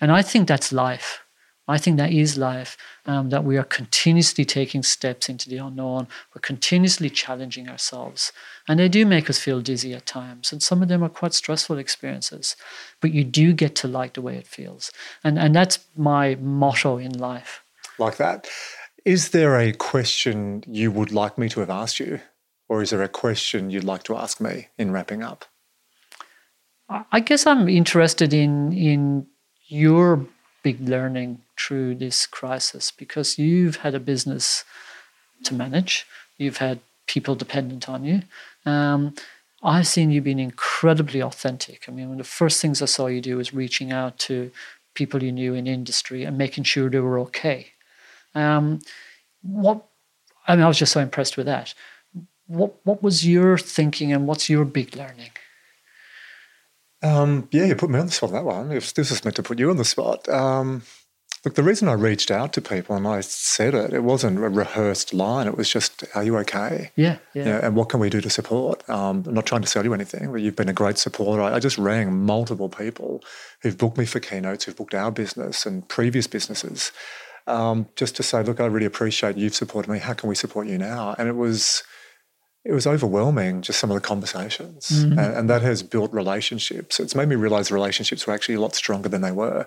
[0.00, 1.23] And I think that's life.
[1.66, 6.08] I think that is life, um, that we are continuously taking steps into the unknown.
[6.34, 8.32] We're continuously challenging ourselves.
[8.68, 10.52] And they do make us feel dizzy at times.
[10.52, 12.54] And some of them are quite stressful experiences.
[13.00, 14.92] But you do get to like the way it feels.
[15.22, 17.62] And, and that's my motto in life.
[17.98, 18.46] Like that.
[19.04, 22.20] Is there a question you would like me to have asked you?
[22.68, 25.44] Or is there a question you'd like to ask me in wrapping up?
[26.88, 29.26] I guess I'm interested in in
[29.66, 30.26] your
[30.64, 34.64] big learning through this crisis because you've had a business
[35.44, 36.06] to manage,
[36.38, 38.22] you've had people dependent on you.
[38.66, 39.14] Um,
[39.62, 41.84] I've seen you being incredibly authentic.
[41.86, 44.50] I mean, one of the first things I saw you do was reaching out to
[44.94, 47.68] people you knew in industry and making sure they were okay.
[48.34, 48.80] Um,
[49.42, 49.84] what
[50.48, 51.74] I mean, I was just so impressed with that.
[52.46, 55.30] What what was your thinking, and what's your big learning?
[57.04, 58.72] Um, yeah, you put me on the spot on that one.
[58.72, 60.28] If this is meant to put you on the spot.
[60.28, 60.82] Um,
[61.44, 64.48] look, the reason I reached out to people and I said it, it wasn't a
[64.48, 65.46] rehearsed line.
[65.46, 67.44] It was just, "Are you okay?" Yeah, yeah.
[67.44, 68.88] yeah and what can we do to support?
[68.88, 71.42] Um, I'm not trying to sell you anything, but you've been a great supporter.
[71.42, 73.22] I, I just rang multiple people
[73.60, 76.90] who've booked me for keynotes, who've booked our business and previous businesses
[77.46, 79.98] um, just to say, look, I really appreciate you've supported me.
[79.98, 81.14] How can we support you now?
[81.18, 81.82] And it was
[82.64, 85.18] it was overwhelming just some of the conversations mm-hmm.
[85.18, 88.74] and, and, that has built relationships it's made me realize relationships were actually a lot
[88.74, 89.66] stronger than they were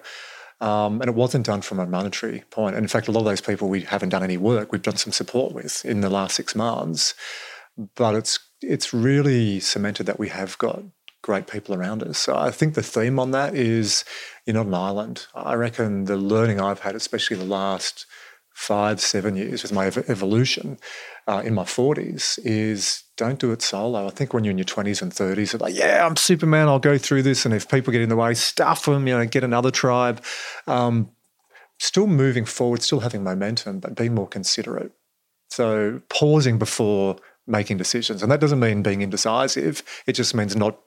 [0.60, 2.76] um, and it wasn't done from a monetary point.
[2.76, 4.98] and in fact a lot of those people we haven't done any work we've done
[4.98, 7.14] some support with in the last six months
[7.95, 10.82] but it's it's really cemented that we have got
[11.22, 14.04] great people around us so i think the theme on that is
[14.48, 15.28] you're not an island.
[15.36, 18.06] I reckon the learning I've had, especially the last
[18.54, 20.80] five, seven years with my evolution
[21.28, 24.07] uh, in my 40s, is don't do it solo.
[24.07, 26.80] I think when you're in your 20s and 30s, it's like, yeah, I'm Superman, I'll
[26.80, 27.45] go through this.
[27.45, 30.23] And if people get in the way, stuff them, you know, get another tribe.
[30.67, 31.11] Um,
[31.80, 34.91] still moving forward, still having momentum, but being more considerate.
[35.49, 38.21] So pausing before making decisions.
[38.21, 39.84] And that doesn't mean being indecisive.
[40.05, 40.78] It just means not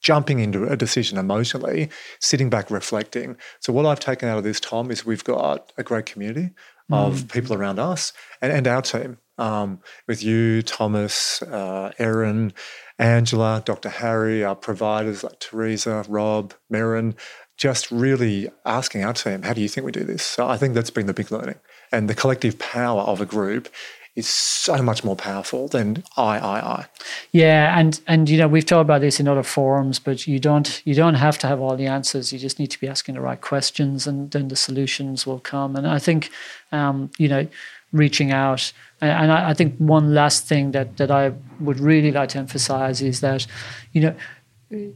[0.00, 1.88] jumping into a decision emotionally,
[2.20, 3.36] sitting back, reflecting.
[3.60, 6.50] So, what I've taken out of this, Tom, is we've got a great community
[6.92, 7.32] of mm.
[7.32, 8.12] people around us
[8.42, 12.52] and, and our team um, with you, Thomas, uh, Erin,
[12.98, 13.88] Angela, Dr.
[13.88, 17.14] Harry, our providers like Teresa, Rob, Merrin,
[17.56, 20.24] just really asking our team, how do you think we do this?
[20.24, 21.56] So I think that's been the big learning.
[21.92, 23.68] And the collective power of a group
[24.16, 26.86] is so much more powerful than I, I, I.
[27.32, 30.82] Yeah, and and you know we've talked about this in other forums, but you don't
[30.84, 32.32] you don't have to have all the answers.
[32.32, 35.74] You just need to be asking the right questions, and then the solutions will come.
[35.74, 36.30] And I think,
[36.70, 37.48] um, you know,
[37.92, 38.72] reaching out.
[39.08, 43.02] And I, I think one last thing that that I would really like to emphasize
[43.02, 43.46] is that,
[43.92, 44.94] you know,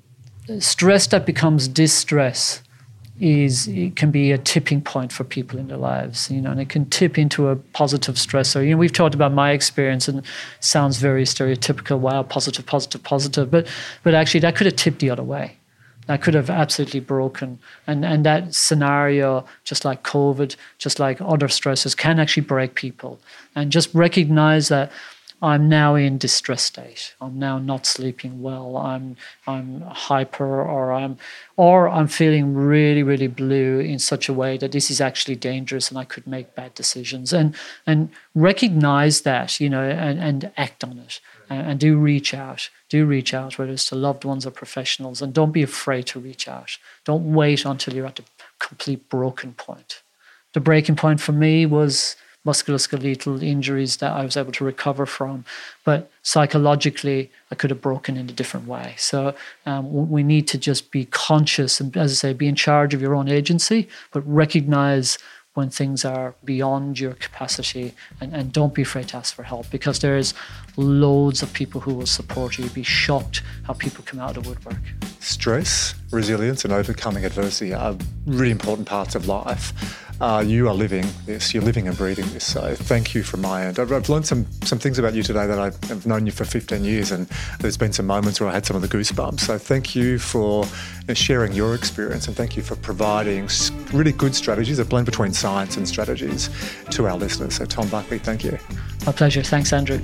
[0.59, 2.63] stress that becomes distress
[3.21, 6.61] is it can be a tipping point for people in their lives, you know, and
[6.61, 8.65] it can tip into a positive stressor.
[8.65, 10.25] You know, we've talked about my experience, and
[10.61, 11.99] sounds very stereotypical.
[11.99, 13.67] Wow, positive, positive, positive, but
[14.05, 15.58] but actually that could have tipped the other way.
[16.09, 21.49] That could have absolutely broken, and and that scenario, just like COVID, just like other
[21.49, 23.21] stresses, can actually break people.
[23.55, 24.91] And just recognize that
[25.41, 27.15] I'm now in distress state.
[27.21, 28.77] I'm now not sleeping well.
[28.77, 31.17] I'm I'm hyper or I'm
[31.57, 35.91] or I'm feeling really, really blue in such a way that this is actually dangerous
[35.91, 37.33] and I could make bad decisions.
[37.33, 37.55] And
[37.87, 41.21] and recognize that, you know, and, and act on it.
[41.51, 42.71] And, and do reach out.
[42.89, 46.21] Do reach out, whether it's to loved ones or professionals, and don't be afraid to
[46.21, 46.79] reach out.
[47.05, 48.25] Don't wait until you're at the
[48.59, 50.03] complete broken point.
[50.55, 55.45] The breaking point for me was musculoskeletal injuries that I was able to recover from.
[55.85, 58.95] But psychologically, I could have broken in a different way.
[58.97, 59.35] So
[59.67, 63.03] um, we need to just be conscious and, as I say, be in charge of
[63.03, 65.19] your own agency, but recognize
[65.59, 69.69] when things are beyond your capacity and, and don't be afraid to ask for help
[69.73, 70.33] because there's
[70.77, 72.63] loads of people who will support you.
[72.63, 74.85] You'd be shocked how people come out of the woodwork.
[75.19, 79.73] Stress, resilience, and overcoming adversity are really important parts of life
[80.21, 82.45] uh, you are living this, you're living and breathing this.
[82.45, 83.79] So thank you from my end.
[83.79, 86.85] I've, I've learned some, some things about you today that I've known you for 15
[86.85, 87.29] years, and
[87.61, 89.41] there's been some moments where I had some of the goosebumps.
[89.41, 90.65] So thank you for
[91.15, 93.49] sharing your experience, and thank you for providing
[93.93, 96.51] really good strategies, a blend between science and strategies
[96.91, 97.55] to our listeners.
[97.55, 98.59] So, Tom Buckley, thank you.
[99.07, 99.43] My pleasure.
[99.43, 100.01] Thanks, Andrew.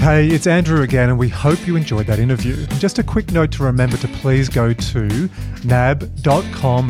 [0.00, 2.64] Hey, it's Andrew again, and we hope you enjoyed that interview.
[2.78, 5.28] Just a quick note to remember to please go to
[5.62, 6.88] nab.com.au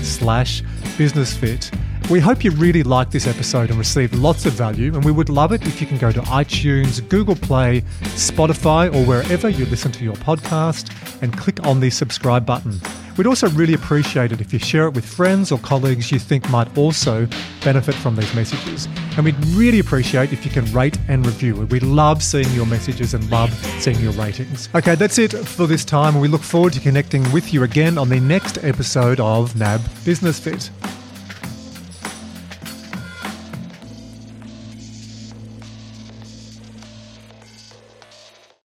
[0.00, 0.62] slash
[0.96, 1.76] businessfit.
[2.10, 5.30] We hope you really liked this episode and received lots of value, and we would
[5.30, 9.90] love it if you can go to iTunes, Google Play, Spotify, or wherever you listen
[9.92, 10.92] to your podcast
[11.22, 12.78] and click on the subscribe button.
[13.16, 16.48] We'd also really appreciate it if you share it with friends or colleagues you think
[16.50, 17.26] might also
[17.64, 18.86] benefit from these messages.
[19.16, 21.70] And we'd really appreciate if you can rate and review it.
[21.70, 23.50] We love seeing your messages and love
[23.80, 24.68] seeing your ratings.
[24.74, 26.20] Okay, that's it for this time.
[26.20, 30.38] We look forward to connecting with you again on the next episode of NAB Business
[30.38, 30.70] Fit.